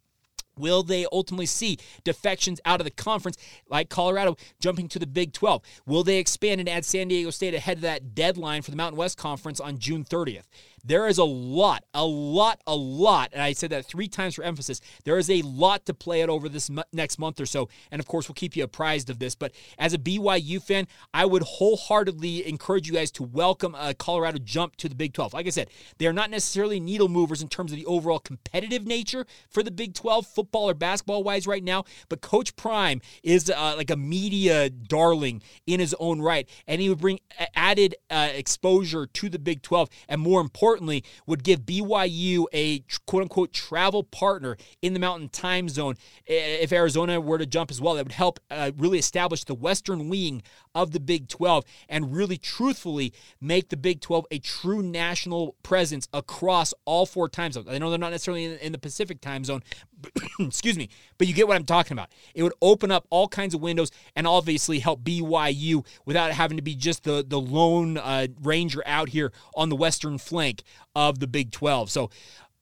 Will 0.57 0.83
they 0.83 1.07
ultimately 1.13 1.47
see 1.47 1.79
defections 2.05 2.61
out 2.65 2.81
of 2.81 2.85
the 2.85 2.91
conference 2.91 3.37
like 3.69 3.89
Colorado 3.89 4.37
jumping 4.61 4.89
to 4.89 4.99
the 4.99 5.07
Big 5.07 5.33
12? 5.33 5.63
Will 5.87 6.05
they 6.05 6.19
expand 6.19 6.61
and 6.61 6.69
add 6.69 6.85
San 6.85 7.09
Diego 7.09 7.31
State 7.31 7.55
ahead 7.55 7.79
of 7.79 7.83
that 7.83 8.15
deadline 8.15 8.63
for 8.63 8.71
the 8.71 8.77
Mountain 8.77 8.99
West 8.99 9.19
Conference 9.19 9.61
on 9.61 9.79
June 9.79 10.05
30th? 10.05 10.45
There 10.85 11.07
is 11.07 11.19
a 11.19 11.25
lot, 11.25 11.85
a 11.95 12.05
lot, 12.05 12.61
a 12.67 12.75
lot, 12.75 13.31
and 13.33 13.41
I 13.41 13.53
said 13.53 13.71
that 13.71 13.87
three 13.87 14.09
times 14.09 14.35
for 14.35 14.43
emphasis. 14.43 14.81
There 15.05 15.17
is 15.17 15.31
a 15.31 15.41
lot 15.43 15.87
to 15.87 15.95
play 15.95 16.25
out 16.25 16.29
over 16.29 16.49
this 16.49 16.69
next 16.93 17.21
month 17.21 17.41
or 17.41 17.47
so, 17.47 17.69
and 17.93 18.01
of 18.01 18.09
course, 18.09 18.29
we'll 18.29 18.35
keep 18.35 18.57
you 18.57 18.65
apprised 18.65 19.09
of 19.09 19.21
this. 19.21 19.37
But 19.37 19.53
as 19.79 19.95
a 19.95 19.99
BYU 19.99 20.61
fan, 20.61 20.89
I 21.15 21.25
would 21.25 21.45
wholeheartedly 21.45 22.49
encourage 22.49 22.89
you 22.89 22.95
guys 22.95 23.13
to 23.13 23.23
welcome 23.23 23.77
a 23.79 23.95
Colorado 23.95 24.39
jump 24.39 24.75
to 24.77 24.89
the 24.89 24.97
Big 24.97 25.13
12. 25.13 25.35
Like 25.35 25.47
I 25.47 25.51
said, 25.51 25.71
they 25.99 26.09
are 26.09 26.13
not 26.13 26.31
necessarily 26.31 26.81
needle 26.81 27.09
movers 27.09 27.43
in 27.43 27.49
terms 27.49 27.71
of 27.71 27.79
the 27.79 27.87
overall 27.87 28.19
competitive 28.19 28.85
nature 28.85 29.25
for 29.51 29.63
the 29.63 29.71
Big 29.71 29.95
12, 29.95 30.27
football 30.27 30.69
or 30.69 30.75
basketball 30.75 31.23
wise, 31.23 31.47
right 31.47 31.63
now. 31.63 31.85
But 32.09 32.23
Coach 32.23 32.57
Prime 32.57 33.01
is 33.23 33.49
uh, 33.49 33.75
like 33.77 33.91
a 33.91 33.97
media 33.97 34.69
darling 34.69 35.43
in 35.65 35.79
his 35.79 35.95
own 36.01 36.21
right, 36.21 36.49
and 36.67 36.81
he 36.81 36.89
would 36.89 36.99
bring 36.99 37.21
added 37.55 37.95
uh, 38.11 38.31
exposure 38.35 39.07
to 39.07 39.29
the 39.29 39.39
Big 39.39 39.63
12, 39.63 39.89
and 40.09 40.21
more 40.21 40.41
important 40.41 40.72
importantly, 40.73 41.05
would 41.27 41.45
give 41.45 41.61
BYU 41.61 42.47
a 42.53 42.81
quote 43.07 43.23
unquote 43.23 43.53
travel 43.53 44.03
partner 44.03 44.57
in 44.81 44.95
the 44.95 44.99
Mountain 44.99 45.29
Time 45.29 45.69
Zone 45.69 45.97
if 46.27 46.73
Arizona 46.73 47.21
were 47.21 47.37
to 47.37 47.45
jump 47.45 47.71
as 47.71 47.79
well. 47.79 47.95
That 47.95 48.07
would 48.07 48.13
help 48.13 48.41
uh, 48.51 48.73
really 48.79 48.99
establish 48.99 49.45
the 49.45 49.55
Western 49.55 50.09
wing 50.09 50.43
of 50.75 50.93
the 50.93 51.01
Big 51.01 51.29
12 51.29 51.65
and 51.91 52.15
really 52.15 52.39
truthfully 52.39 53.13
make 53.39 53.69
the 53.69 53.77
Big 53.77 54.01
12 54.01 54.27
a 54.31 54.39
true 54.39 54.83
national 54.83 55.57
presence 55.63 56.09
across 56.15 56.73
all 56.87 57.05
four 57.05 57.29
time 57.29 57.53
zones. 57.53 57.69
I 57.69 57.77
know 57.77 57.91
they're 57.91 57.99
not 57.99 58.13
necessarily 58.13 58.47
in, 58.47 58.53
in 58.53 58.73
the 58.73 58.79
Pacific 58.79 59.21
time 59.21 59.45
zone, 59.45 59.63
excuse 60.41 60.77
me, 60.77 60.89
but 61.19 61.27
you 61.27 61.35
get 61.35 61.49
what 61.49 61.57
I'm 61.57 61.65
talking 61.65 61.93
about. 61.93 62.11
It 62.35 62.43
would 62.43 62.55
open 62.61 62.91
up 62.91 63.07
all 63.11 63.29
kinds 63.29 63.55
of 63.55 63.61
windows 63.61 63.91
and 64.17 64.27
obviously 64.27 64.79
help 64.79 65.03
BYU 65.03 65.85
without 66.05 66.33
having 66.33 66.57
to 66.57 66.63
be 66.63 66.75
just 66.75 67.05
the, 67.05 67.25
the 67.27 67.41
lone 67.41 67.99
uh, 67.99 68.29
ranger 68.43 68.83
out 68.87 69.09
here 69.09 69.33
on 69.55 69.69
the 69.69 69.77
western 69.77 70.19
flank 70.19 70.63
of 70.95 71.19
the 71.19 71.27
Big 71.27 71.51
12. 71.51 71.91
So 71.91 72.11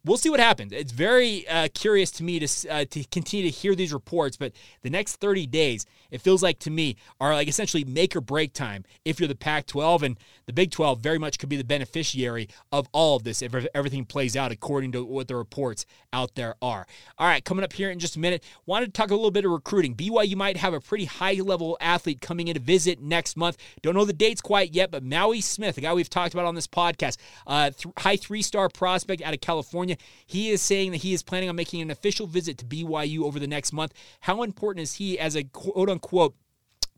we'll 0.05 0.17
see 0.17 0.31
what 0.31 0.41
happens. 0.41 0.73
It's 0.73 0.93
very 0.93 1.47
uh, 1.49 1.69
curious 1.75 2.11
to 2.13 2.25
me 2.25 2.39
to 2.41 2.71
uh, 2.71 2.85
to 2.91 3.05
continue 3.05 3.51
to 3.51 3.57
hear 3.57 3.75
these 3.75 3.93
reports, 3.93 4.37
but 4.37 4.53
the 4.83 4.91
next 4.91 5.17
30 5.17 5.47
days, 5.47 5.87
it 6.11 6.21
feels 6.21 6.43
like 6.43 6.59
to 6.61 6.71
me 6.71 6.97
are 7.21 7.35
like 7.35 7.49
essentially 7.49 7.85
make 7.85 8.17
or 8.17 8.21
break 8.21 8.53
time 8.53 8.85
if 9.05 9.21
you're 9.21 9.29
the 9.29 9.35
Pac-12 9.35 10.03
and 10.03 10.19
the 10.47 10.53
Big 10.53 10.71
12 10.71 11.01
very 11.01 11.19
much 11.19 11.39
could 11.39 11.49
be 11.49 11.57
the 11.57 11.65
beneficiary 11.65 12.49
of 12.73 12.89
all 12.93 13.17
of 13.17 13.25
this 13.25 13.43
if 13.43 13.55
everything 13.75 14.05
plays 14.05 14.37
out 14.37 14.53
according 14.53 14.93
to 14.93 15.05
what 15.05 15.29
the 15.29 15.37
reports 15.37 15.87
out 16.13 16.35
there 16.35 16.55
are. 16.63 16.87
All 17.19 17.27
right, 17.27 17.45
coming 17.45 17.65
up 17.65 17.73
here 17.73 17.91
in 17.91 17.99
just 17.99 18.17
a 18.17 18.21
minute, 18.21 18.43
wanted 18.67 18.87
to 18.87 18.93
talk 18.93 19.11
a 19.11 19.15
little 19.15 19.31
bit 19.31 19.45
of 19.45 19.51
recruiting. 19.51 19.95
BYU 19.95 20.37
might 20.37 20.57
have 20.57 20.75
a 20.75 20.81
pretty 20.81 21.05
high-level 21.05 21.77
athlete 21.81 22.21
coming 22.21 22.49
in 22.49 22.55
to 22.55 22.61
visit 22.61 23.01
next 23.01 23.37
month. 23.37 23.57
Don't 23.83 23.95
know 23.95 24.05
the 24.05 24.13
dates 24.13 24.41
quite 24.41 24.75
yet, 24.75 24.91
but 24.91 25.05
Maui 25.05 25.41
Smith, 25.41 25.79
a 25.79 25.81
guy 25.81 25.93
we've 25.93 26.11
talked 26.11 26.35
about 26.35 26.47
on 26.47 26.55
this 26.55 26.67
podcast, 26.67 27.19
uh, 27.47 27.71
th- 27.71 27.95
high 27.99 28.17
three-star 28.17 28.69
prospect 28.69 29.23
out 29.23 29.35
of 29.35 29.41
California 29.41 29.90
California. 29.91 29.97
He 30.27 30.51
is 30.51 30.63
saying 30.63 30.93
that 30.93 30.99
he 30.99 31.13
is 31.13 31.23
planning 31.23 31.49
on 31.49 31.57
making 31.57 31.81
an 31.81 31.91
official 31.91 32.27
visit 32.27 32.59
to 32.59 32.65
BYU 32.65 33.23
over 33.23 33.39
the 33.39 33.47
next 33.47 33.73
month. 33.73 33.93
How 34.21 34.43
important 34.43 34.83
is 34.83 34.95
he 34.95 35.19
as 35.19 35.37
a 35.37 35.45
quote 35.45 35.89
unquote 35.89 36.35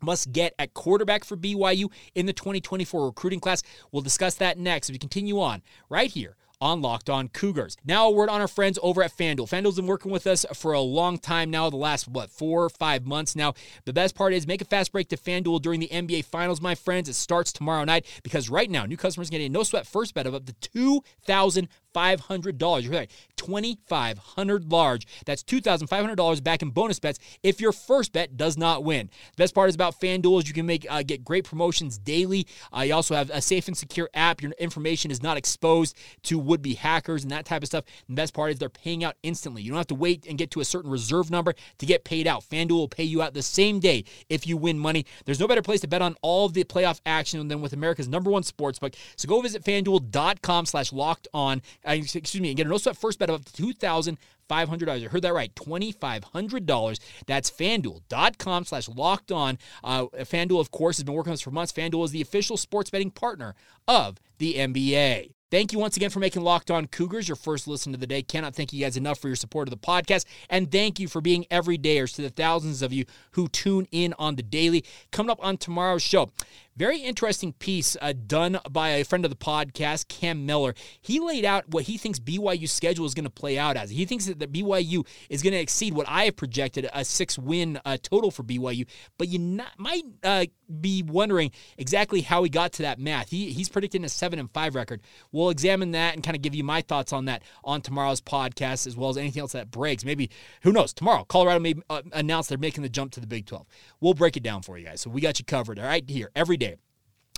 must 0.01 0.33
get 0.33 0.53
at 0.59 0.75
quarterback 0.75 1.25
for 1.25 1.37
BYU 1.37 1.89
in 2.17 2.27
the 2.27 2.33
2024 2.33 3.07
recruiting 3.07 3.39
class. 3.39 3.63
We'll 3.93 4.03
discuss 4.03 4.35
that 4.37 4.59
next 4.59 4.89
as 4.89 4.95
we 4.95 4.99
continue 4.99 5.41
on 5.41 5.63
right 5.89 6.11
here 6.11 6.37
on 6.63 6.81
Locked 6.81 7.11
On 7.11 7.29
Cougars. 7.29 7.77
Now, 7.85 8.07
a 8.07 8.11
word 8.13 8.29
on 8.29 8.41
our 8.41 8.47
friends 8.47 8.79
over 8.83 9.03
at 9.03 9.17
FanDuel. 9.17 9.51
FanDuel's 9.51 9.75
been 9.75 9.87
working 9.87 10.13
with 10.13 10.29
us 10.29 10.47
for 10.55 10.73
a 10.73 10.81
long 10.81 11.19
time 11.19 11.51
now, 11.51 11.69
the 11.69 11.77
last, 11.77 12.07
what, 12.07 12.31
four 12.31 12.65
or 12.65 12.69
five 12.69 13.05
months 13.05 13.35
now. 13.35 13.55
The 13.85 13.93
best 13.93 14.15
part 14.15 14.33
is 14.33 14.47
make 14.47 14.63
a 14.63 14.65
fast 14.65 14.93
break 14.93 15.09
to 15.09 15.17
FanDuel 15.17 15.61
during 15.61 15.81
the 15.81 15.89
NBA 15.89 16.25
Finals, 16.25 16.61
my 16.61 16.77
friends. 16.77 17.09
It 17.09 17.15
starts 17.15 17.53
tomorrow 17.53 17.83
night 17.83 18.07
because 18.23 18.49
right 18.49 18.71
now, 18.71 18.87
new 18.87 18.97
customers 18.97 19.29
get 19.29 19.41
a 19.41 19.49
no 19.49 19.65
sweat 19.65 19.89
first 19.89 20.15
bet 20.15 20.25
of 20.25 20.37
up 20.37 20.47
to 20.47 20.53
2000 20.53 21.69
$2,500. 21.93 22.83
You're 22.83 22.93
right, 22.93 23.11
2500 23.37 24.71
large. 24.71 25.07
That's 25.27 25.43
$2,500 25.43 26.45
back 26.45 26.63
in 26.63 26.71
bonus 26.71 26.99
bets 26.99 27.19
if 27.43 27.61
your 27.61 27.73
first 27.73 28.13
bet 28.13 28.37
does 28.37 28.57
not 28.57 28.85
win. 28.85 29.11
The 29.37 29.43
best 29.43 29.55
part 29.55 29.69
is 29.69 29.75
about 29.75 30.01
FanDuel 30.01 30.43
is 30.43 30.49
you 30.49 30.55
can 30.55 30.67
make 30.67 30.87
uh, 30.89 31.03
get 31.03 31.25
great 31.25 31.45
promotions 31.45 31.99
daily. 31.99 32.47
Uh, 32.77 32.83
you 32.83 32.95
also 32.95 33.15
have 33.15 33.31
a 33.31 33.41
safe 33.41 33.69
and 33.69 33.77
secure 33.77 34.09
app. 34.15 34.43
Your 34.43 34.53
information 34.59 35.11
is 35.11 35.23
not 35.23 35.37
exposed 35.37 35.97
to 36.25 36.39
would-be 36.39 36.75
hackers 36.75 37.23
and 37.23 37.31
that 37.33 37.45
type 37.45 37.63
of 37.63 37.69
stuff. 37.69 37.85
The 38.09 38.15
best 38.15 38.35
part 38.35 38.53
is 38.53 38.59
they're 38.59 38.69
paying 38.69 39.05
out 39.05 39.17
instantly. 39.23 39.63
You 39.63 39.71
don't 39.71 39.79
have 39.79 39.87
to 39.89 39.95
wait 39.95 40.27
and 40.29 40.39
get 40.39 40.51
to 40.53 40.61
a 40.61 40.65
certain 40.65 40.91
reserve 40.91 41.31
number 41.31 41.55
to 41.79 41.87
get 41.87 42.05
paid 42.05 42.27
out. 42.27 42.45
FanDuel 42.45 42.71
will 42.71 42.89
pay 42.89 43.05
you 43.05 43.23
out 43.23 43.35
the 43.35 43.43
same 43.43 43.81
day 43.81 44.05
if 44.29 44.47
you 44.47 44.57
win 44.57 44.79
money. 44.79 45.05
There's 45.25 45.41
no 45.41 45.49
better 45.49 45.63
place 45.63 45.81
to 45.81 45.89
bet 45.89 46.03
on 46.03 46.17
all 46.23 46.47
of 46.47 46.55
the 46.55 46.65
playoff 46.65 47.01
action 47.07 47.47
than 47.49 47.61
with 47.61 47.73
America's 47.73 48.09
number 48.09 48.31
one 48.31 48.43
sportsbook. 48.43 48.95
So 49.17 49.29
go 49.29 49.41
visit 49.41 49.65
FanDuel.com 49.65 50.67
slash 50.67 50.93
locked 50.93 51.29
on 51.35 51.63
excuse 51.85 52.41
me, 52.41 52.49
and 52.49 52.57
get 52.57 52.67
an 52.67 52.79
sweat 52.79 52.97
first 52.97 53.19
bet 53.19 53.29
of 53.29 53.37
up 53.37 53.45
to 53.45 53.53
two 53.53 53.73
thousand 53.73 54.19
five 54.49 54.69
hundred 54.69 54.87
dollars. 54.87 55.05
I 55.05 55.09
heard 55.09 55.23
that 55.23 55.35
right, 55.35 55.55
twenty 55.57 55.93
five 55.93 56.25
hundred 56.25 56.67
dollars. 56.67 57.01
That's 57.27 57.51
FanDuel.com 57.51 58.65
slash 58.65 58.89
locked 58.89 59.33
on. 59.33 59.59
Uh, 59.83 60.07
FanDuel, 60.19 60.61
of 60.61 60.71
course, 60.71 60.99
has 60.99 61.05
been 61.05 61.15
working 61.15 61.31
with 61.31 61.39
us 61.39 61.43
for 61.43 61.51
months. 61.51 61.73
FanDuel 61.73 62.05
is 62.05 62.11
the 62.11 62.23
official 62.23 62.57
sports 62.57 62.91
betting 62.91 63.11
partner 63.11 63.55
of 63.89 64.19
the 64.39 64.55
NBA. 64.55 65.33
Thank 65.53 65.71
you 65.75 65.79
once 65.79 65.99
again 65.99 66.09
for 66.09 66.19
making 66.19 66.41
Locked 66.41 66.71
On 66.71 66.87
Cougars 66.87 67.29
your 67.29 67.37
first 67.37 67.69
listen 67.69 67.93
of 67.93 68.01
the 68.01 68.07
day. 68.07 68.23
Cannot 68.23 68.55
thank 68.55 68.73
you 68.73 68.83
guys 68.83 68.97
enough 68.97 69.19
for 69.19 69.29
your 69.29 69.37
support 69.37 69.69
of 69.69 69.71
the 69.71 69.77
podcast. 69.77 70.25
And 70.49 70.73
thank 70.73 70.99
you 70.99 71.09
for 71.09 71.21
being 71.21 71.45
everydayers 71.51 72.15
to 72.15 72.23
the 72.23 72.31
thousands 72.31 72.81
of 72.81 72.91
you 72.91 73.05
who 73.33 73.49
tune 73.49 73.87
in 73.93 74.15
on 74.19 74.37
the 74.37 74.43
daily. 74.43 74.83
Coming 75.11 75.29
up 75.29 75.45
on 75.45 75.59
tomorrow's 75.59 76.01
show, 76.03 76.31
very 76.77 76.99
interesting 76.99 77.53
piece 77.53 77.97
uh, 78.01 78.13
done 78.27 78.59
by 78.71 78.91
a 78.91 79.05
friend 79.05 79.25
of 79.25 79.31
the 79.31 79.37
podcast, 79.37 80.09
Cam 80.09 80.47
Miller. 80.47 80.75
He 81.01 81.21
laid 81.21 81.45
out 81.45 81.69
what 81.69 81.85
he 81.85 81.99
thinks 81.99 82.19
BYU's 82.19 82.73
schedule 82.73 83.05
is 83.05 83.15
going 83.15 83.25
to 83.25 83.31
play 83.31 83.59
out 83.59 83.77
as. 83.77 83.91
He 83.91 84.05
thinks 84.05 84.27
that 84.27 84.39
the 84.39 84.47
BYU 84.47 85.07
is 85.29 85.43
going 85.43 85.53
to 85.53 85.59
exceed 85.59 85.95
what 85.95 86.09
I 86.09 86.25
have 86.25 86.37
projected 86.37 86.89
a 86.93 87.05
six 87.05 87.39
win 87.39 87.81
uh, 87.85 87.99
total 88.03 88.31
for 88.31 88.43
BYU. 88.43 88.87
But 89.19 89.29
you 89.29 89.39
not, 89.39 89.79
might 89.79 90.05
uh, 90.23 90.47
be 90.81 91.03
wondering 91.03 91.51
exactly 91.77 92.23
how 92.23 92.43
he 92.43 92.49
got 92.49 92.73
to 92.73 92.83
that 92.83 92.99
math. 92.99 93.31
He, 93.31 93.53
he's 93.53 93.69
predicting 93.69 94.05
a 94.05 94.09
seven 94.09 94.39
and 94.39 94.51
five 94.51 94.75
record. 94.75 95.03
We'll 95.31 95.51
examine 95.51 95.91
that 95.93 96.15
and 96.15 96.23
kind 96.23 96.37
of 96.37 96.43
give 96.43 96.55
you 96.55 96.65
my 96.65 96.81
thoughts 96.81 97.13
on 97.13 97.27
that 97.27 97.43
on 97.65 97.83
tomorrow's 97.83 98.21
podcast, 98.21 98.87
as 98.87 98.97
well 98.97 99.11
as 99.11 99.17
anything 99.17 99.41
else 99.41 99.53
that 99.53 99.71
breaks. 99.71 100.05
Maybe 100.05 100.31
who 100.63 100.73
knows? 100.73 100.93
Tomorrow, 100.93 101.25
Colorado 101.25 101.61
may 101.61 101.75
uh, 101.91 102.03
announce 102.13 102.49
they're 102.49 102.59
making 102.59 102.83
the 102.83 102.89
jump 102.89 103.13
to 103.13 103.21
the 103.21 103.27
Big 103.27 103.47
12. 103.47 103.67
We'll 104.01 104.15
break 104.15 104.37
it 104.37 104.43
down 104.43 104.63
for 104.63 104.79
you 104.79 104.87
guys. 104.87 105.01
So 105.03 105.11
we 105.11 105.21
got 105.21 105.39
you 105.39 105.45
covered. 105.45 105.79
All 105.79 105.85
right, 105.85 106.09
here 106.09 106.31
every 106.35 106.57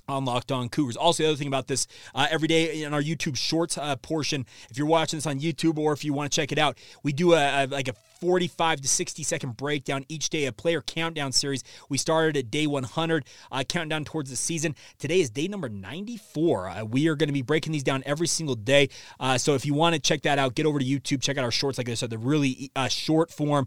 on 0.09 0.25
Locked 0.25 0.53
On 0.53 0.69
Cougars. 0.69 0.97
Also, 0.97 1.23
the 1.23 1.29
other 1.31 1.37
thing 1.37 1.49
about 1.49 1.67
this, 1.67 1.87
uh, 2.15 2.27
every 2.31 2.49
day 2.49 2.83
in 2.83 2.93
our 2.93 3.03
YouTube 3.03 3.37
Shorts 3.37 3.79
uh, 3.79 3.97
portion, 3.97 4.47
if 4.71 4.79
you're 4.79 4.87
watching 4.87 5.17
this 5.17 5.27
on 5.27 5.41
YouTube 5.41 5.79
or 5.79 5.93
if 5.93 6.05
you 6.05 6.13
want 6.13 6.31
to 6.31 6.37
check 6.37 6.53
it 6.53 6.59
out, 6.59 6.79
we 7.03 7.13
do 7.13 7.35
a, 7.35 7.65
a 7.65 7.67
like 7.67 7.89
a 7.89 7.95
45 8.25 8.81
to 8.81 8.89
60 8.89 9.23
second 9.23 9.57
breakdown 9.57 10.05
each 10.09 10.31
day, 10.31 10.47
a 10.47 10.53
player 10.53 10.81
countdown 10.81 11.31
series. 11.31 11.63
We 11.91 11.99
started 11.99 12.39
at 12.39 12.51
day 12.51 12.67
100, 12.67 13.25
uh, 13.53 13.65
countdown 13.65 14.05
towards 14.05 14.31
the 14.31 14.37
season. 14.37 14.75
Today 14.99 15.21
is 15.21 15.29
day 15.29 15.47
number 15.47 15.69
94. 15.69 16.69
Uh, 16.69 16.85
we 16.85 17.09
are 17.09 17.17
going 17.17 17.29
to 17.29 17.35
be 17.35 17.43
breaking 17.43 17.73
these 17.73 17.83
down 17.83 18.03
every 18.07 18.27
single 18.27 18.55
day. 18.55 18.89
Uh, 19.21 19.37
so 19.37 19.55
if 19.55 19.67
you 19.67 19.75
want 19.75 19.95
to 19.95 20.01
check 20.01 20.23
that 20.23 20.39
out, 20.39 20.55
get 20.55 20.65
over 20.65 20.79
to 20.79 20.85
YouTube, 20.85 21.21
check 21.21 21.37
out 21.37 21.45
our 21.45 21.51
shorts. 21.51 21.77
Like 21.77 21.91
I 21.91 21.95
said, 21.95 22.09
the 22.09 22.17
really 22.17 22.71
uh, 22.75 22.89
short 22.89 23.31
form, 23.31 23.67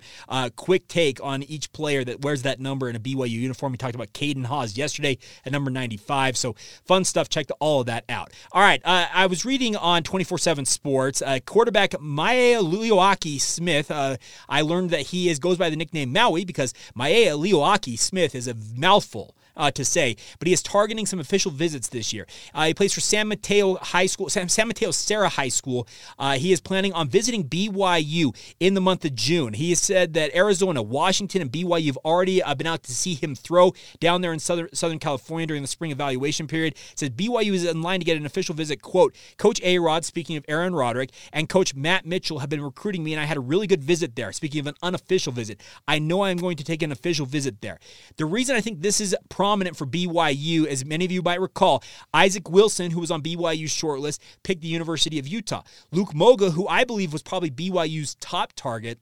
quick 0.55 0.87
take 0.87 1.23
on 1.23 1.43
each 1.43 1.71
player 1.71 2.03
that 2.03 2.21
wears 2.21 2.41
that 2.41 2.59
number 2.59 2.89
in 2.89 2.95
a 2.95 2.99
BYU 2.99 3.29
uniform. 3.29 3.73
We 3.73 3.77
talked 3.77 3.95
about 3.95 4.13
Caden 4.13 4.45
Hawes 4.45 4.75
yesterday 4.75 5.19
at 5.45 5.51
number 5.51 5.69
95. 5.69 6.26
So 6.35 6.55
fun 6.85 7.03
stuff. 7.03 7.29
Check 7.29 7.47
all 7.59 7.81
of 7.81 7.85
that 7.87 8.03
out. 8.09 8.33
All 8.51 8.61
right. 8.61 8.81
Uh, 8.83 9.07
I 9.13 9.27
was 9.27 9.45
reading 9.45 9.75
on 9.75 10.03
24 10.03 10.37
7 10.37 10.65
Sports, 10.65 11.23
quarterback 11.45 11.91
Maealiuaki 11.91 13.39
Smith. 13.39 13.91
I 13.91 14.61
learned 14.61 14.89
that 14.89 15.01
he 15.07 15.29
is 15.29 15.39
goes 15.39 15.57
by 15.57 15.69
the 15.69 15.75
nickname 15.75 16.11
Maui 16.11 16.45
because 16.45 16.73
Maealiuaki 16.97 17.97
Smith 17.97 18.35
is 18.35 18.47
a 18.47 18.55
mouthful 18.75 19.35
uh, 19.57 19.71
to 19.71 19.83
say, 19.83 20.15
but 20.39 20.47
he 20.47 20.53
is 20.53 20.61
targeting 20.61 21.05
some 21.05 21.19
official 21.19 21.51
visits 21.51 21.89
this 21.89 22.13
year. 22.13 22.25
Uh, 22.53 22.67
he 22.67 22.73
plays 22.73 22.93
for 22.93 23.01
San 23.01 23.27
Mateo 23.27 23.75
High 23.75 24.05
School, 24.05 24.29
San, 24.29 24.47
San 24.49 24.67
Mateo 24.67 24.91
Serra 24.91 25.29
High 25.29 25.49
School. 25.49 25.87
Uh, 26.17 26.37
he 26.37 26.51
is 26.51 26.61
planning 26.61 26.93
on 26.93 27.09
visiting 27.09 27.43
BYU 27.43 28.35
in 28.59 28.73
the 28.73 28.81
month 28.81 29.03
of 29.05 29.15
June. 29.15 29.53
He 29.53 29.69
has 29.69 29.79
said 29.79 30.13
that 30.13 30.35
Arizona, 30.35 30.81
Washington, 30.81 31.41
and 31.41 31.51
BYU 31.51 31.87
have 31.87 31.97
already 31.97 32.41
uh, 32.41 32.55
been 32.55 32.67
out 32.67 32.83
to 32.83 32.93
see 32.93 33.15
him 33.15 33.35
throw 33.35 33.73
down 33.99 34.21
there 34.21 34.33
in 34.33 34.39
Southern, 34.39 34.73
Southern 34.73 34.99
California 34.99 35.47
during 35.47 35.61
the 35.61 35.67
spring 35.67 35.91
evaluation 35.91 36.47
period. 36.47 36.75
Says 36.95 37.09
BYU 37.09 37.53
is 37.53 37.65
in 37.65 37.81
line 37.81 37.99
to 37.99 38.05
get 38.05 38.17
an 38.17 38.25
official 38.25 38.55
visit. 38.55 38.81
Quote, 38.81 39.15
Coach 39.37 39.61
A-Rod, 39.63 40.05
speaking 40.05 40.37
of 40.37 40.45
Aaron 40.47 40.75
Roderick, 40.75 41.11
and 41.33 41.49
Coach 41.49 41.75
Matt 41.75 42.05
Mitchell 42.05 42.39
have 42.39 42.49
been 42.49 42.61
recruiting 42.61 43.03
me, 43.03 43.13
and 43.13 43.21
I 43.21 43.25
had 43.25 43.37
a 43.37 43.41
really 43.41 43.67
good 43.67 43.83
visit 43.83 44.15
there. 44.15 44.31
Speaking 44.31 44.59
of 44.59 44.67
an 44.67 44.75
unofficial 44.81 45.33
visit, 45.33 45.61
I 45.87 45.99
know 45.99 46.23
I'm 46.23 46.37
going 46.37 46.57
to 46.57 46.63
take 46.63 46.83
an 46.83 46.91
official 46.91 47.25
visit 47.25 47.61
there. 47.61 47.79
The 48.17 48.25
reason 48.25 48.55
I 48.55 48.61
think 48.61 48.81
this 48.81 49.01
is 49.01 49.15
prominent 49.47 49.77
for 49.77 49.85
BYU. 49.85 50.67
As 50.67 50.83
many 50.83 51.05
of 51.05 51.11
you 51.11 51.21
might 51.21 51.39
recall, 51.39 51.81
Isaac 52.13 52.49
Wilson, 52.49 52.91
who 52.91 52.99
was 52.99 53.09
on 53.09 53.21
BYU's 53.21 53.71
shortlist, 53.71 54.19
picked 54.43 54.61
the 54.61 54.67
University 54.67 55.19
of 55.19 55.25
Utah. 55.25 55.63
Luke 55.93 56.13
Moga, 56.13 56.51
who 56.51 56.67
I 56.67 56.83
believe 56.83 57.13
was 57.13 57.23
probably 57.23 57.49
BYU's 57.49 58.15
top 58.15 58.51
target, 58.57 58.99